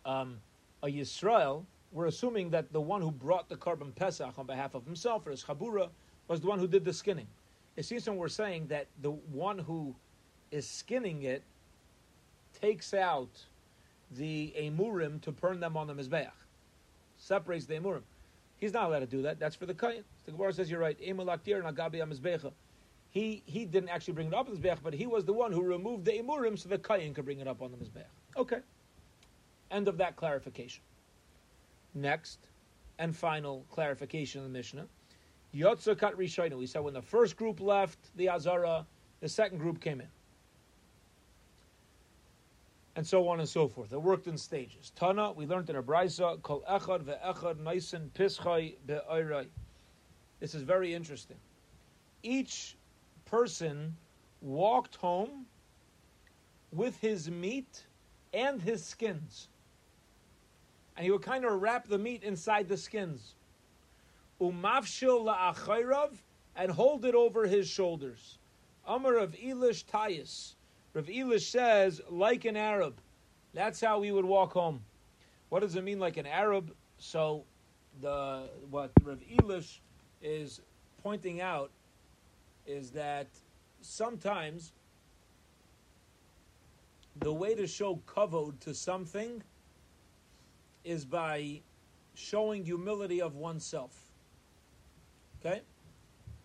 [0.06, 0.42] Um,
[0.84, 4.86] a Yisrael, we're assuming that the one who brought the korban pesach on behalf of
[4.86, 5.90] himself or his chabura
[6.28, 7.28] was the one who did the skinning.
[7.76, 9.96] It seems when we're saying that the one who
[10.52, 11.44] is skinning it
[12.60, 13.30] takes out
[14.12, 16.32] the emurim to burn them on the mizbeach,
[17.18, 18.02] separates the emurim.
[18.58, 19.40] He's not allowed to do that.
[19.40, 20.04] That's for the kain.
[20.26, 21.00] The Gemara says you're right.
[21.02, 22.52] Emulaktir nagabi amizbecha.
[23.10, 25.52] He he didn't actually bring it up on the mizbeach, but he was the one
[25.52, 28.04] who removed the emurim so the kain could bring it up on the mizbeach.
[28.38, 28.60] Okay.
[29.72, 30.84] End of that clarification.
[31.94, 32.40] Next
[33.00, 34.86] and final clarification of the Mishnah.
[35.54, 36.58] Yotzakat Rishayna.
[36.58, 38.86] We said when the first group left the Azara,
[39.20, 40.08] the second group came in.
[42.96, 43.94] And so on and so forth.
[43.94, 44.92] It worked in stages.
[44.96, 49.48] Tana, we learned in a brisa, kol echad ve'echad naisen pischai be'oirai.
[50.40, 51.38] This is very interesting.
[52.24, 52.76] Each
[53.26, 53.96] person
[54.42, 55.46] walked home
[56.72, 57.86] with his meat
[58.34, 59.48] and his skins
[60.96, 63.36] and he would kind of wrap the meat inside the skins.
[64.40, 66.12] Umavshil la'achayrav,
[66.56, 68.38] and hold it over his shoulders.
[68.86, 70.56] Amar of Elish Tayis.
[70.94, 73.00] Rav Elish says, like an Arab.
[73.54, 74.82] That's how we would walk home.
[75.50, 76.74] What does it mean, like an Arab?
[76.98, 77.46] So,
[78.02, 79.80] the what Rav Elish
[80.22, 80.62] is
[81.04, 81.72] pointing out
[82.66, 83.28] is that
[83.82, 84.74] sometimes
[87.20, 89.44] the way to show kavod to something
[90.84, 91.62] is by
[92.14, 93.96] showing humility of oneself.
[95.40, 95.62] Okay?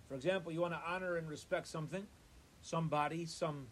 [0.08, 2.06] For example, you want to honor and respect something,
[2.62, 3.66] somebody, some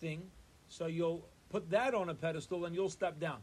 [0.00, 0.22] thing,
[0.68, 3.38] so you'll put that on a pedestal and you'll step down.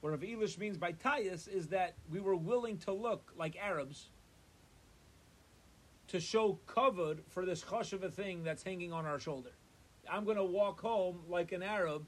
[0.00, 4.08] What Rav Elish means by Tayas is that we were willing to look like Arabs
[6.08, 9.50] to show kavod for this hush of a thing that's hanging on our shoulder.
[10.10, 12.04] I'm going to walk home like an Arab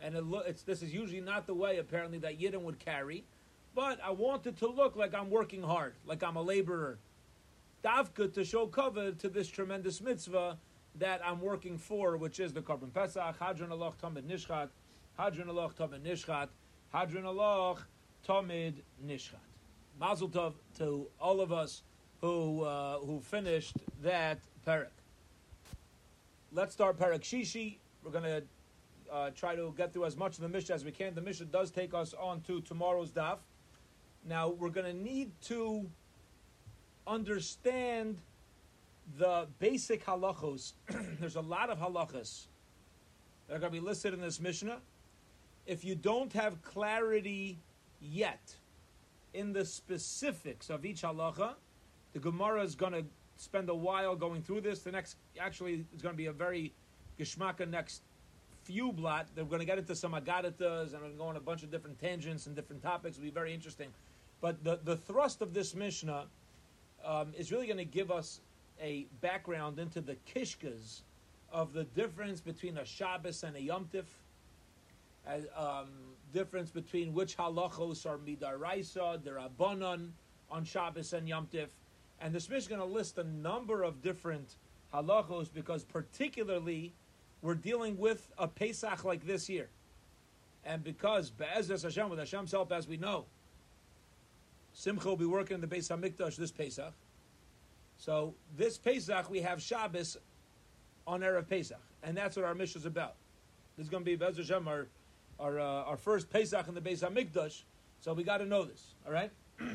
[0.00, 3.24] and it lo- this is usually not the way apparently that Yidden would carry.
[3.74, 6.98] But I wanted to look like I'm working hard, like I'm a laborer.
[7.84, 10.58] Davka to show cover to this tremendous mitzvah
[10.96, 14.68] that I'm working for, which is the Korban Pesach, Hadron Aloch Tamid Nishchat,
[15.18, 16.48] Hadron Aloch Tamid Nishchat,
[16.92, 17.78] Hadron Aloch
[18.26, 19.34] Tamid Nishchat.
[19.98, 21.82] Mazel Tov to all of us
[22.20, 24.88] who uh, who finished that parak.
[26.52, 27.76] Let's start parak Shishi.
[28.02, 28.42] We're going to
[29.12, 31.14] uh, try to get through as much of the Mishnah as we can.
[31.14, 33.38] The Mishnah does take us on to tomorrow's daf.
[34.26, 35.86] Now, we're going to need to
[37.06, 38.18] understand
[39.18, 40.72] the basic halachos.
[41.20, 42.46] There's a lot of halachas
[43.46, 44.78] that are going to be listed in this Mishnah.
[45.66, 47.58] If you don't have clarity
[48.00, 48.54] yet
[49.34, 51.54] in the specifics of each halacha,
[52.12, 53.04] the Gemara is going to
[53.36, 54.80] spend a while going through this.
[54.80, 56.72] The next, actually, is going to be a very
[57.18, 58.02] geschmacka next
[58.64, 59.28] few blot.
[59.34, 61.62] They're going to get into some agaritas and we're going to go on a bunch
[61.62, 63.16] of different tangents and different topics.
[63.16, 63.88] It'll be very interesting.
[64.40, 66.26] But the, the thrust of this Mishnah
[67.04, 68.40] um, is really going to give us
[68.80, 71.00] a background into the kishkas
[71.52, 74.04] of the difference between a Shabbos and a Yom Tif,
[75.56, 75.88] um,
[76.32, 80.08] difference between which halachos are midaraisa, the rabbanon
[80.50, 81.68] on Shabbos and Yom Tif.
[82.20, 84.56] And this Mishnah is going to list a number of different
[84.92, 86.92] halachos because particularly
[87.44, 89.68] we're dealing with a Pesach like this year.
[90.64, 93.26] And because Be'ezras Hashem, with Hashem's help, as we know,
[94.72, 96.94] Simcha will be working in the Beis HaMikdash this Pesach.
[97.98, 100.16] So this Pesach, we have Shabbos
[101.06, 101.78] on Erev Pesach.
[102.02, 103.14] And that's what our mission is about.
[103.76, 104.86] This is going to be Be'ezras Hashem, our,
[105.38, 107.60] our, uh, our first Pesach in the Beis HaMikdash.
[108.00, 109.30] So we got to know this, all right?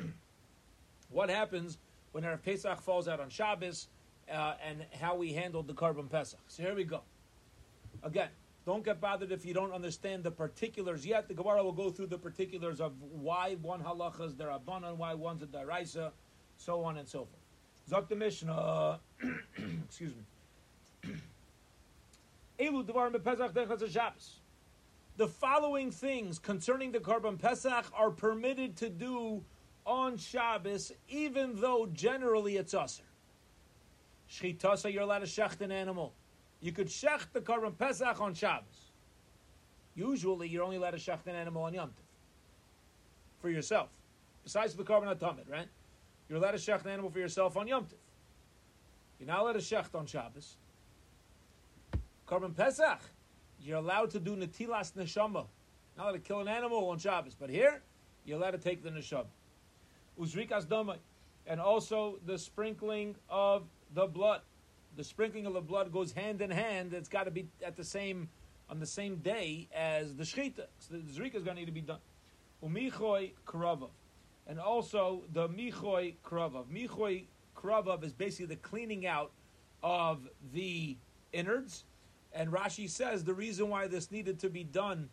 [1.12, 1.78] what happens
[2.14, 3.90] when Erev Pesach falls out on Shabbos
[4.28, 6.40] uh, and how we handled the Korban Pesach.
[6.48, 7.02] So here we go.
[8.04, 8.30] Again,
[8.66, 11.28] don't get bothered if you don't understand the particulars yet.
[11.28, 15.42] The Gemara will go through the particulars of why one halacha is derabanan, why one's
[15.42, 16.12] a daraisa,
[16.58, 17.40] so on and so forth.
[17.90, 19.00] Zok the Mishnah,
[19.86, 20.14] excuse
[21.04, 21.14] me.
[25.18, 29.44] The following things concerning the Korban Pesach are permitted to do
[29.86, 33.04] on Shabbos, even though generally it's usher.
[34.30, 36.14] Shchitasa, you're allowed to shecht an animal.
[36.62, 38.92] You could shech the korban pesach on Shabbos.
[39.96, 43.90] Usually, you're only allowed to shech an animal on Yom Tov for yourself,
[44.44, 45.68] besides the korban atamid, right?
[46.28, 47.94] You're allowed to shech an animal for yourself on Yom Tov.
[49.20, 50.56] You're not allowed to shecht on Shabbos.
[52.28, 53.00] Korban Pesach,
[53.62, 55.46] you're allowed to do netilas neshama.
[55.98, 57.82] Not allowed to kill an animal on Shabbos, but here
[58.26, 59.26] you're allowed to take the neshama.
[60.20, 60.98] Uzrikas domai,
[61.48, 64.42] and also the sprinkling of the blood.
[64.98, 66.94] The sprinkling of the blood goes hand in hand.
[66.94, 68.30] It's got to be at the same
[68.70, 70.66] on the same day as the shechita.
[70.80, 72.00] So the zrika is going to need to be done.
[72.64, 73.90] Umichoi kravav,
[74.48, 76.66] and also the michoi kravav.
[76.66, 77.26] Michoi
[77.56, 79.32] kravav is basically the cleaning out
[79.82, 80.98] of the
[81.34, 81.86] innards.
[82.34, 85.10] And Rashi says the reason why this needed to be done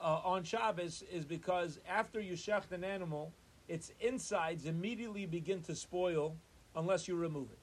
[0.00, 3.32] uh, on Shabbos is because after you shecht an animal,
[3.68, 6.36] its insides immediately begin to spoil
[6.76, 7.58] unless you remove it.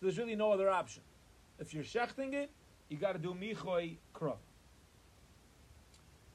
[0.00, 1.02] So there's really no other option.
[1.58, 2.50] If you're shechting it,
[2.88, 4.36] you got to do michoi krav.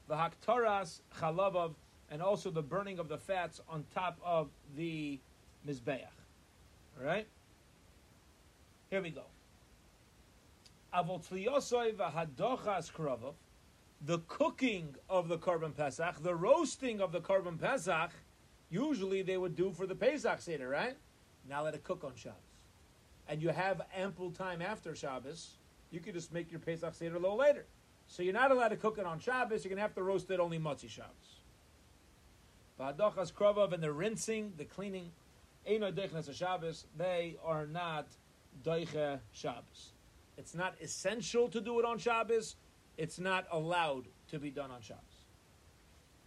[0.06, 1.74] The haktaras chalavav,
[2.08, 5.18] and also the burning of the fats on top of the
[5.68, 6.06] mizbeach.
[6.96, 7.26] All right?
[8.88, 9.24] Here we go.
[10.94, 13.34] Avotliosoy vahadochas krovov,
[14.00, 18.12] the cooking of the korban pesach, the roasting of the korban pesach,
[18.70, 20.96] usually they would do for the Pesach Seder, right?
[21.48, 22.45] Now let it cook on Shabbos.
[23.28, 25.56] And you have ample time after Shabbos,
[25.90, 27.66] you could just make your Pesach Seder a little later.
[28.08, 30.30] So you're not allowed to cook it on Shabbos, you're going to have to roast
[30.30, 31.40] it only Motzi Shabbos.
[32.78, 35.10] V'hadochas krovav and the rinsing, the cleaning,
[35.68, 38.06] Eino Deichnes Shabbos, they are not
[38.64, 39.92] Deiche Shabbos.
[40.36, 42.56] It's not essential to do it on Shabbos.
[42.96, 45.02] It's not allowed to be done on Shabbos.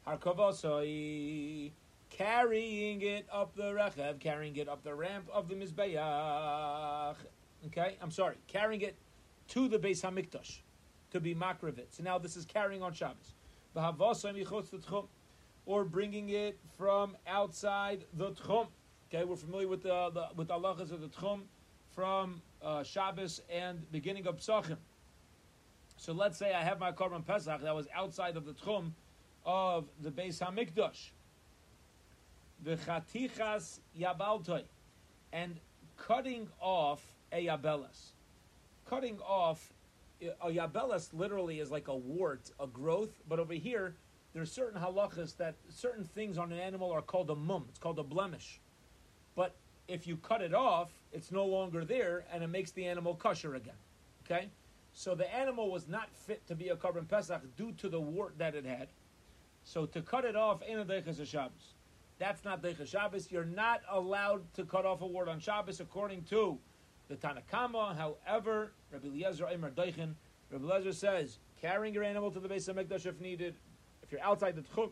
[0.07, 1.71] Harkavosoi,
[2.09, 7.15] carrying it up the rechev, carrying it up the ramp of the Mizbeach.
[7.67, 8.95] Okay, I'm sorry, carrying it
[9.49, 10.59] to the Beis Hamikdash
[11.11, 11.87] to be makrivit.
[11.91, 13.33] So now this is carrying on Shabbos.
[15.65, 18.67] Or bringing it from outside the tchum.
[19.13, 21.41] Okay, we're familiar with the, the with halachas of the tchum
[21.93, 24.77] from uh, Shabbos and beginning of Psachim.
[25.97, 28.91] So let's say I have my korban pesach that was outside of the tchum
[29.45, 31.11] of the Beis Hamikdash.
[32.63, 34.63] The chatichas yabaltoi,
[35.31, 35.55] and
[35.97, 38.11] cutting off a yabelas.
[38.85, 39.71] Cutting off
[40.41, 43.95] a yabelas literally is like a wart, a growth, but over here
[44.33, 47.65] there's certain halachas that certain things on an animal are called a mum.
[47.69, 48.59] It's called a blemish.
[49.35, 49.55] But
[49.87, 53.55] if you cut it off, it's no longer there, and it makes the animal kosher
[53.55, 53.73] again.
[54.25, 54.49] Okay,
[54.93, 58.37] so the animal was not fit to be a korban pesach due to the wart
[58.37, 58.89] that it had.
[59.63, 61.73] So to cut it off Shabbos.
[62.19, 63.31] That's not deiches Shabbos.
[63.31, 66.59] You're not allowed to cut off a wart on Shabbos according to
[67.07, 67.95] the Tanakama.
[67.97, 70.15] However, Rabbi Eliezer Eimer Deichen,
[70.51, 73.55] Rabbi Eliezer says carrying your animal to the Beis HaMikdash if needed.
[74.03, 74.91] If you're outside the tchum,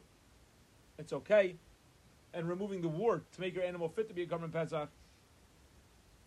[0.98, 1.58] it's okay
[2.34, 4.90] and removing the wart to make your animal fit to be a korban pesach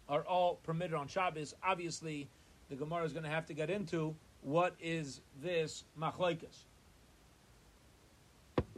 [0.09, 1.55] are all permitted on Shabbos.
[1.63, 2.29] Obviously,
[2.69, 6.65] the Gemara is going to have to get into what is this machlekes.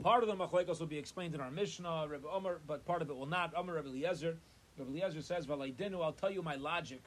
[0.03, 3.11] Part of the machlekes will be explained in our Mishnah, Rabbi Omer, but part of
[3.11, 3.55] it will not.
[3.55, 4.37] Omer Rabbi Eliezer.
[4.77, 7.03] Rabbi Eliezer says, "Valaydinu." I'll tell you my logic.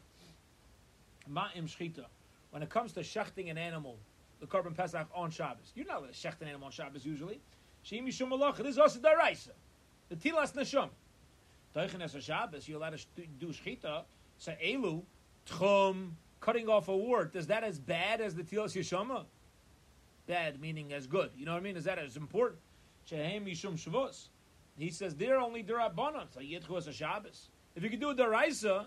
[1.29, 2.05] Ma'im shchita.
[2.51, 3.97] When it comes to shechting an animal,
[4.39, 7.41] the korban pesach on Shabbos, you're not allowed to shecht an animal on Shabbos usually.
[7.83, 8.57] Sheim yishum malach.
[8.57, 9.51] This is also daraisa.
[10.09, 10.53] The tilas.
[11.75, 14.03] Teichen es Shabbos, you're allowed to do shchita.
[14.37, 15.03] Say elu
[15.47, 17.35] tchum cutting off a wart.
[17.35, 19.25] Is that as bad as the tilas yeshama?
[20.27, 21.31] Bad meaning as good.
[21.35, 21.75] You know what I mean?
[21.75, 22.59] Is that as important?
[23.05, 24.27] Shehem yishum shavos.
[24.77, 27.49] He says they're only yitchu as a Shabbos.
[27.75, 28.85] If you could do a deraisa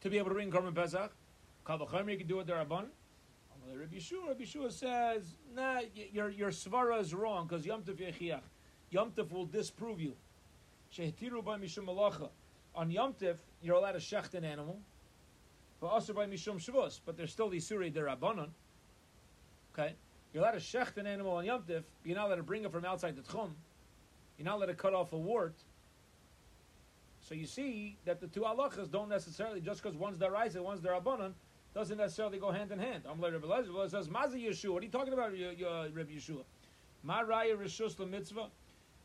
[0.00, 1.12] to be able to bring korban pesach,
[1.66, 2.88] kavachomer you could do a derabanan.
[3.74, 5.80] Rabbi Yeshua, Rabbi Yeshua says, nah,
[6.12, 8.40] your, your svara is wrong because Yom Tov Yechiach.
[8.90, 10.14] Yom Tov will disprove you.
[10.94, 12.28] Shehtiru by Mishum Malacha.
[12.74, 14.78] On Yom Tov, you're allowed to shecht an animal.
[15.80, 17.00] But also by Mishum Shavuos.
[17.04, 18.50] But there's still the Isuri Derabanan.
[19.72, 19.94] Okay?
[20.32, 22.72] You're allowed to shecht an animal on Yom Tov, you're not allowed to bring it
[22.72, 23.50] from outside the Tchum.
[24.38, 25.54] You're not allowed to cut off a wart.
[27.20, 31.32] So you see that the two halachas don't necessarily, just because one's Daraisa, one's Derabanan,
[31.74, 33.04] doesn't necessarily go hand in hand.
[33.08, 34.72] I'm like Rabbi Lezer says, Mazi Yeshua.
[34.72, 36.44] What are you talking about, Rabbi Yeshua?
[37.02, 38.48] Ma Raya Rishus Mitzvah.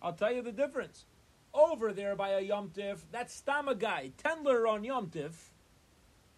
[0.02, 1.06] I'll tell you the difference.
[1.54, 5.34] Over there by a Yom Tif, that Stama guy, Tendler on Yom Tif,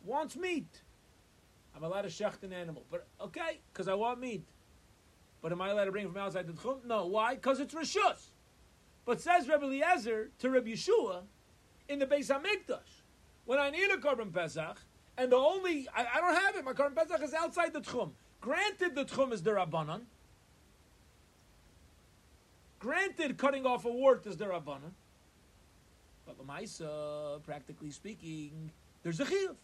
[0.03, 0.81] wants meat.
[1.75, 2.83] I'm allowed to shecht an animal.
[2.91, 4.45] But, okay, because I want meat.
[5.41, 6.85] But am I allowed to bring from outside the Tchum?
[6.85, 7.05] No.
[7.05, 7.35] Why?
[7.35, 8.27] Because it's Rishus.
[9.05, 11.21] But says Rabbi Eliezer to Rabbi Yeshua
[11.87, 13.01] in the Beis HaMikdash,
[13.45, 14.77] when I need a Korban Pesach,
[15.17, 16.63] And the only, I, I don't have it.
[16.63, 18.11] My Korban Pesach is outside the Tchum.
[18.41, 20.01] Granted, the Tchum is the Rabbanon.
[22.79, 24.93] Granted, cutting off a wart is the Rabbanon.
[26.25, 28.71] But Lamaisa, practically speaking,
[29.03, 29.55] there's a chiyuv.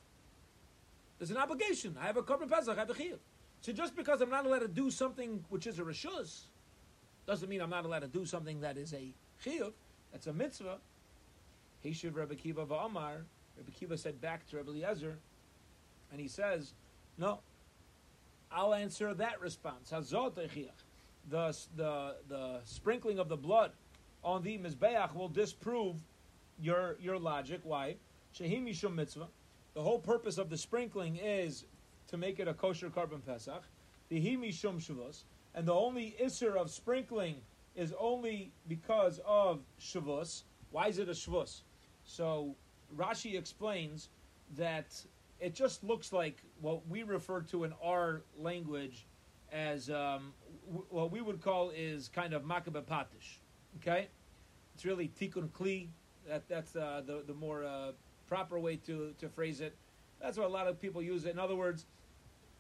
[1.19, 1.95] There's an obligation.
[2.01, 3.19] I have a Korban Pesach, I have a chiyuv.
[3.65, 6.41] So just because I'm not allowed to do something which is a rishus,
[7.25, 9.11] doesn't mean I'm not allowed to do something that is a
[9.43, 9.73] chiyuv.
[10.11, 10.77] That's a mitzvah.
[11.81, 13.23] He should Rebbe Kiva va'amar.
[13.57, 15.17] Rebbe Kiva said back to Rebbe Eliezer,
[16.11, 16.75] and he says,
[17.17, 17.39] "No,
[18.51, 19.89] I'll answer that response.
[19.89, 23.71] Hazot the the the sprinkling of the blood
[24.23, 25.95] on the mizbeach will disprove
[26.61, 27.61] your your logic.
[27.63, 27.95] Why?
[28.37, 29.29] Shehim yishum mitzvah.
[29.73, 31.65] The whole purpose of the sprinkling is
[32.07, 33.63] to make it a kosher Korban pesach.
[34.09, 37.37] The mishum shavus, and the only isser of sprinkling
[37.75, 40.43] is only because of shavus.
[40.71, 41.61] Why is it a shavus?
[42.03, 42.55] So
[42.95, 44.09] Rashi explains
[44.55, 45.03] that
[45.39, 49.05] it just looks like what we refer to in our language
[49.51, 50.33] as um,
[50.67, 53.39] w- what we would call is kind of makabeh patish.
[53.77, 54.07] Okay,
[54.73, 55.87] it's really tikkun kli.
[56.27, 57.91] That that's uh, the the more uh,
[58.27, 59.75] proper way to to phrase it.
[60.21, 61.31] That's what a lot of people use it.
[61.31, 61.85] In other words,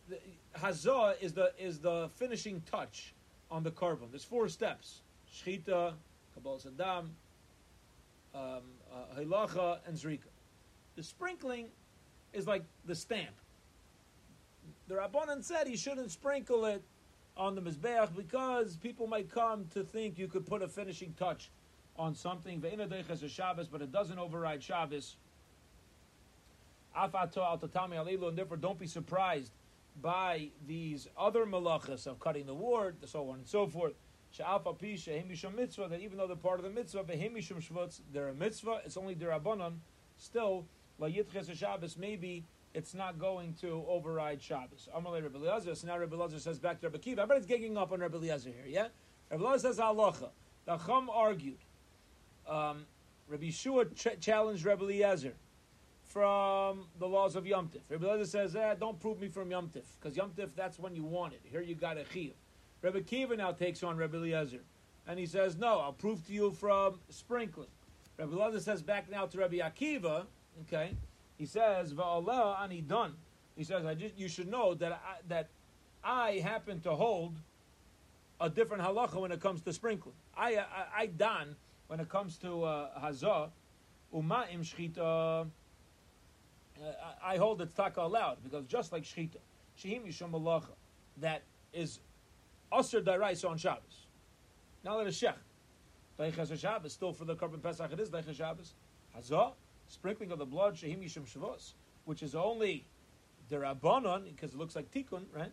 [0.09, 0.17] the,
[0.57, 3.13] hazah is the is the finishing touch
[3.49, 4.11] on the korban.
[4.11, 5.01] There's four steps:
[5.33, 5.93] shchita,
[6.33, 7.09] kabbalah sadam,
[8.33, 8.61] um,
[8.93, 10.29] uh, and zrika.
[10.95, 11.67] The sprinkling
[12.33, 13.35] is like the stamp.
[14.87, 16.83] The Rabbanan said he shouldn't sprinkle it
[17.37, 21.49] on the Mizbeach because people might come to think you could put a finishing touch
[21.97, 22.61] on something.
[22.61, 25.15] Ve'inadech a Shabbos, but it doesn't override Shabbos.
[26.97, 29.51] Afato al tatami alilu, And therefore, don't be surprised
[30.01, 33.93] by these other malachas of cutting the ward, so on and so forth.
[34.37, 35.87] Sha'afa pisha mitzvah.
[35.89, 39.77] That even though they're part of the mitzvah, shvutz, they're a mitzvah, it's only derabanan.
[40.17, 40.65] Still,
[40.99, 44.89] La Yitches Shabbos, maybe it's not going to override Shabbos.
[44.95, 45.75] Amalei Rebbe Eliezer.
[45.75, 47.21] So now Rebbe Eliezer says back to Rebbe Kiva.
[47.21, 48.87] Everybody's gigging up on Rebbe Eliezer here, yeah?
[49.31, 50.29] Rebbe Eliezer says halacha.
[50.65, 51.59] The Chum argued.
[52.47, 52.85] Um,
[53.27, 55.35] Rebbe Yeshua ch- challenged Rebbe Eliezer
[56.15, 57.69] from the laws of Yom.
[57.89, 60.95] Rebbe Eliezer says, eh, don't prove me from Yom Tif, because Yom Tif, that's when
[60.95, 61.41] you want it.
[61.43, 62.31] Here you got a chiyuv.
[62.81, 64.61] Rebbe Kiva now takes on Rebbe Eliezer,
[65.05, 67.67] and he says, no, I'll prove to you from sprinkling.
[68.17, 70.25] Rebbe Eliezer says back now to Rebbe Akiva,
[70.61, 70.95] Okay,
[71.37, 73.13] he says va'aleh ani done.
[73.57, 75.49] He says I just you should know that I, that
[76.01, 77.35] I happen to hold
[78.39, 80.15] a different halacha when it comes to sprinkling.
[80.37, 81.55] I I, I dan
[81.87, 83.49] when it comes to uh, hazah
[84.13, 85.47] uma'im shchita.
[86.81, 86.91] Uh,
[87.23, 89.37] I hold it's taka allowed because just like shchita,
[89.79, 90.73] shehim yishom halacha
[91.17, 91.99] that is
[92.73, 94.07] aser daraisa on Shabbos.
[94.83, 95.35] Now let us shech.
[96.19, 98.73] Leichas Shabbos still for the korban pesach it is leichas Shabbos.
[99.17, 99.53] Hazah
[99.87, 101.73] sprinkling of the blood, Shehim Yishim Shavos,
[102.05, 102.85] which is only
[103.49, 105.51] the Rabbanon, because it looks like Tikkun, right?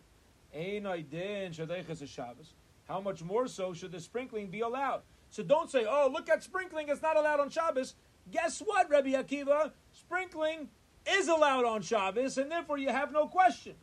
[2.07, 2.53] Shabbos.
[2.87, 5.01] How much more so should the sprinkling be allowed?
[5.29, 7.95] So don't say, oh, look at sprinkling, it's not allowed on Shabbos.
[8.31, 9.71] Guess what, Rabbi Akiva?
[9.91, 10.69] Sprinkling
[11.07, 13.75] is allowed on Shabbos, and therefore you have no question.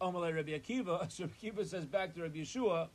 [0.00, 2.88] Omalei Rabbi Akiva, Rabbi Akiva says back to Rabbi Yeshua,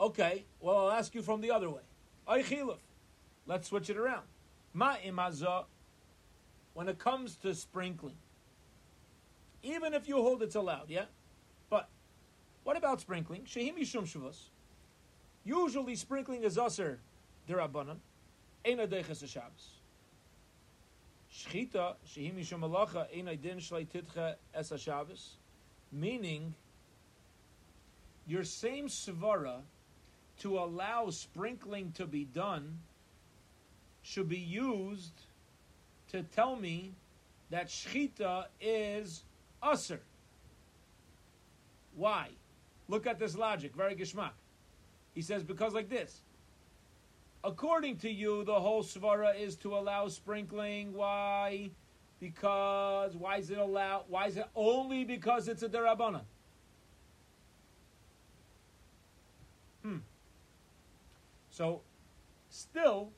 [0.00, 1.82] okay, well, I'll ask you from the other way.
[2.26, 2.78] Ay chiluf.
[3.46, 4.24] Let's switch it around.
[4.74, 5.64] Ma imaza,
[6.74, 8.16] when it comes to sprinkling,
[9.62, 11.06] even if you hold it's allowed, yeah?
[11.70, 11.88] But
[12.64, 13.42] what about sprinkling?
[13.42, 14.50] Shehim yishum shavus.
[15.44, 17.00] Usually sprinkling is aser
[17.48, 17.96] derabanan,
[18.64, 19.77] ena deches Shabbos.
[21.38, 23.86] Shchita shehim yishum malacha ena din shlei
[24.54, 25.36] es
[25.92, 26.54] meaning
[28.26, 29.60] your same svara
[30.40, 32.78] to allow sprinkling to be done
[34.02, 35.12] should be used
[36.10, 36.92] to tell me
[37.50, 39.22] that shchita is
[39.62, 39.98] usr.
[41.94, 42.30] Why?
[42.88, 44.32] Look at this logic, very geschmack.
[45.14, 46.20] He says, because like this.
[47.48, 50.92] According to you, the whole svara is to allow sprinkling.
[50.92, 51.70] Why?
[52.20, 54.04] Because why is it allowed?
[54.08, 56.20] Why is it only because it's a derabana?
[59.82, 59.96] Hmm.
[61.48, 61.80] So,
[62.50, 63.12] still,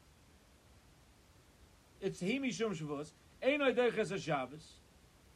[2.00, 3.10] it's himishum shavus.
[3.42, 4.60] Einoi.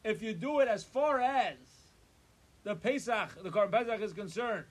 [0.05, 1.57] If you do it as far as
[2.63, 4.67] the Pesach, the Korban Pesach is concerned,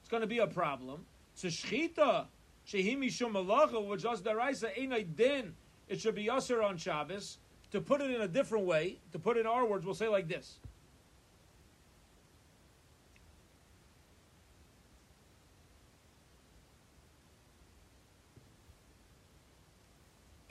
[0.00, 1.06] it's going to be a problem.
[1.36, 2.26] So shchita
[2.68, 5.54] shehimishum malacha, which us deraisa einoi din.
[5.88, 7.38] It should be usher on Shabbos.
[7.72, 10.08] To put it in a different way, to put it in our words, we'll say
[10.08, 10.58] like this.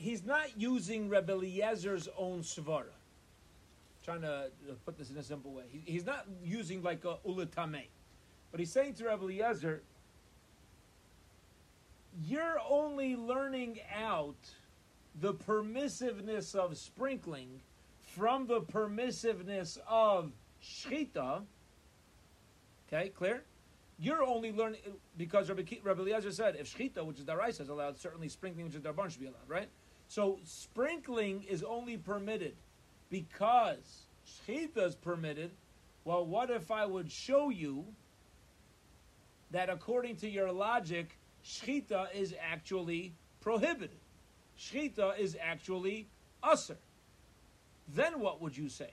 [0.03, 2.97] he's not using Rebbe Eliezer's own svara.
[4.03, 5.63] Trying to uh, put this in a simple way.
[5.71, 7.85] He, he's not using like a ulatame,
[8.51, 9.81] but he's saying to Rebbe Eliezer,
[12.21, 14.55] "You're only learning out
[15.19, 17.61] the permissiveness of sprinkling
[17.99, 21.45] from the permissiveness of shchita."
[22.87, 23.43] Okay, clear?
[23.99, 24.81] You're only learning
[25.17, 28.75] because Rabbi, Rabbi Eliezer said if shchita, which is daraisa, is allowed, certainly sprinkling, which
[28.75, 29.69] is darban, should be allowed, right?
[30.07, 32.55] So sprinkling is only permitted
[33.09, 35.51] because shchita is permitted.
[36.05, 37.85] Well, what if I would show you
[39.51, 43.99] that according to your logic, shchita is actually prohibited?
[44.57, 46.07] Shchita is actually
[46.41, 46.77] usher.
[47.87, 48.91] Then what would you say?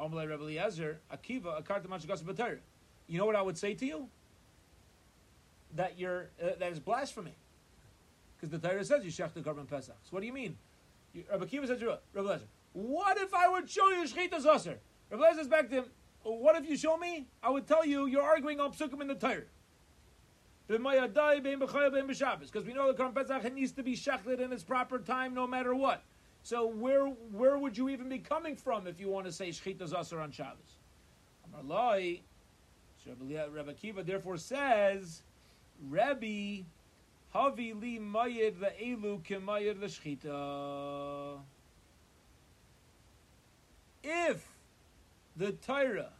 [0.00, 1.62] Rebbe Eliezer, Akiva,
[3.06, 4.08] you know what I would say to you?
[5.76, 7.34] That you're uh, that is blasphemy,
[8.36, 9.96] because the Torah says you shech the korban pesach.
[10.04, 10.56] So what do you mean?
[11.12, 14.78] You, Rabbi Kiva said to Rabbi Lezer, "What if I would show you shchitas aser?"
[15.10, 15.84] Rabbi Lezer back to him.
[16.22, 17.26] What if you show me?
[17.42, 19.42] I would tell you you're arguing on psukim in the Torah.
[20.66, 20.80] Because
[22.64, 25.74] we know the korban pesach needs to be shechted in its proper time, no matter
[25.74, 26.02] what.
[26.42, 29.98] So where where would you even be coming from if you want to say shchitas
[29.98, 30.78] aser on Shabbos?
[31.60, 31.88] Amar
[33.06, 35.22] Rabbi Kiva therefore says,
[35.88, 36.62] Rabbi
[37.34, 41.40] Havi li mayid ve'elu kemayid l'shchita.
[44.02, 44.46] If
[45.36, 46.12] the Torah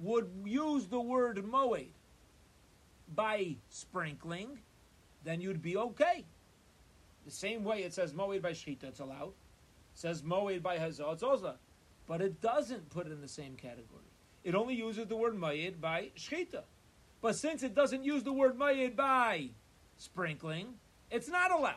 [0.00, 1.88] would use the word moed
[3.14, 4.58] by sprinkling,
[5.24, 6.24] then you'd be okay.
[7.24, 9.28] The same way it says moed by shchita, it's allowed.
[9.28, 11.54] It says moed by hazah, it's also.
[12.06, 14.10] But it doesn't put it in the same category
[14.44, 16.62] it only uses the word mayid by shchita.
[17.20, 19.50] But since it doesn't use the word mayid by
[19.98, 20.74] sprinkling,
[21.10, 21.74] it's not allowed.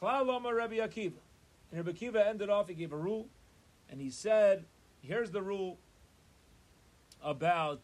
[0.00, 1.12] Klaloma Rabbi Akiva.
[1.70, 3.28] And Rabbi Akiva ended off, he gave a rule,
[3.88, 4.64] and he said,
[5.02, 5.78] here's the rule
[7.22, 7.80] about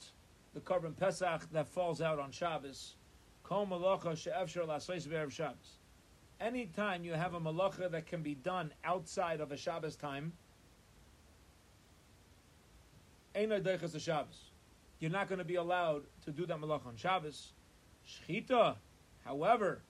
[0.54, 2.94] the korban Pesach that falls out on Shabbos.
[3.42, 5.78] Kol malacha she'efshar Shabbos.
[6.40, 10.32] Anytime you have a malacha that can be done outside of a Shabbos time,
[13.34, 17.52] you're not going to be allowed to do that malach on Shabbos.
[18.06, 18.76] Shchita,
[19.24, 19.82] however,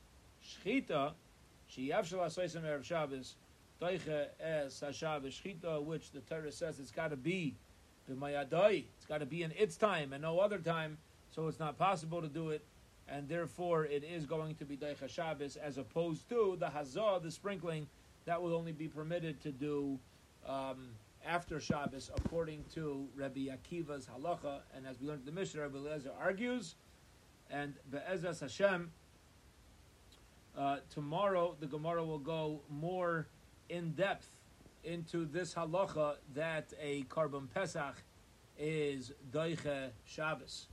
[0.44, 1.12] shchita,
[1.76, 3.36] asoisim erev Shabbos,
[3.80, 7.56] shchita, which the Torah says it's got to be
[8.10, 10.98] it's got to be in its time and no other time,
[11.30, 12.64] so it's not possible to do it,
[13.08, 17.30] and therefore it is going to be doiche Shabbos, as opposed to the hazah, the
[17.30, 17.86] sprinkling,
[18.24, 19.98] that will only be permitted to do
[20.46, 20.88] um,
[21.26, 25.78] after Shabbos, according to Rabbi Akiva's halacha, and as we learned in the Mishnah, Rabbi
[25.78, 26.74] Eliezer argues,
[27.50, 28.90] and Be'ezras Hashem,
[30.56, 33.26] uh, tomorrow the Gemara will go more
[33.68, 34.28] in depth
[34.84, 37.96] into this halacha that a korban pesach
[38.58, 40.70] is doiche Shabbos.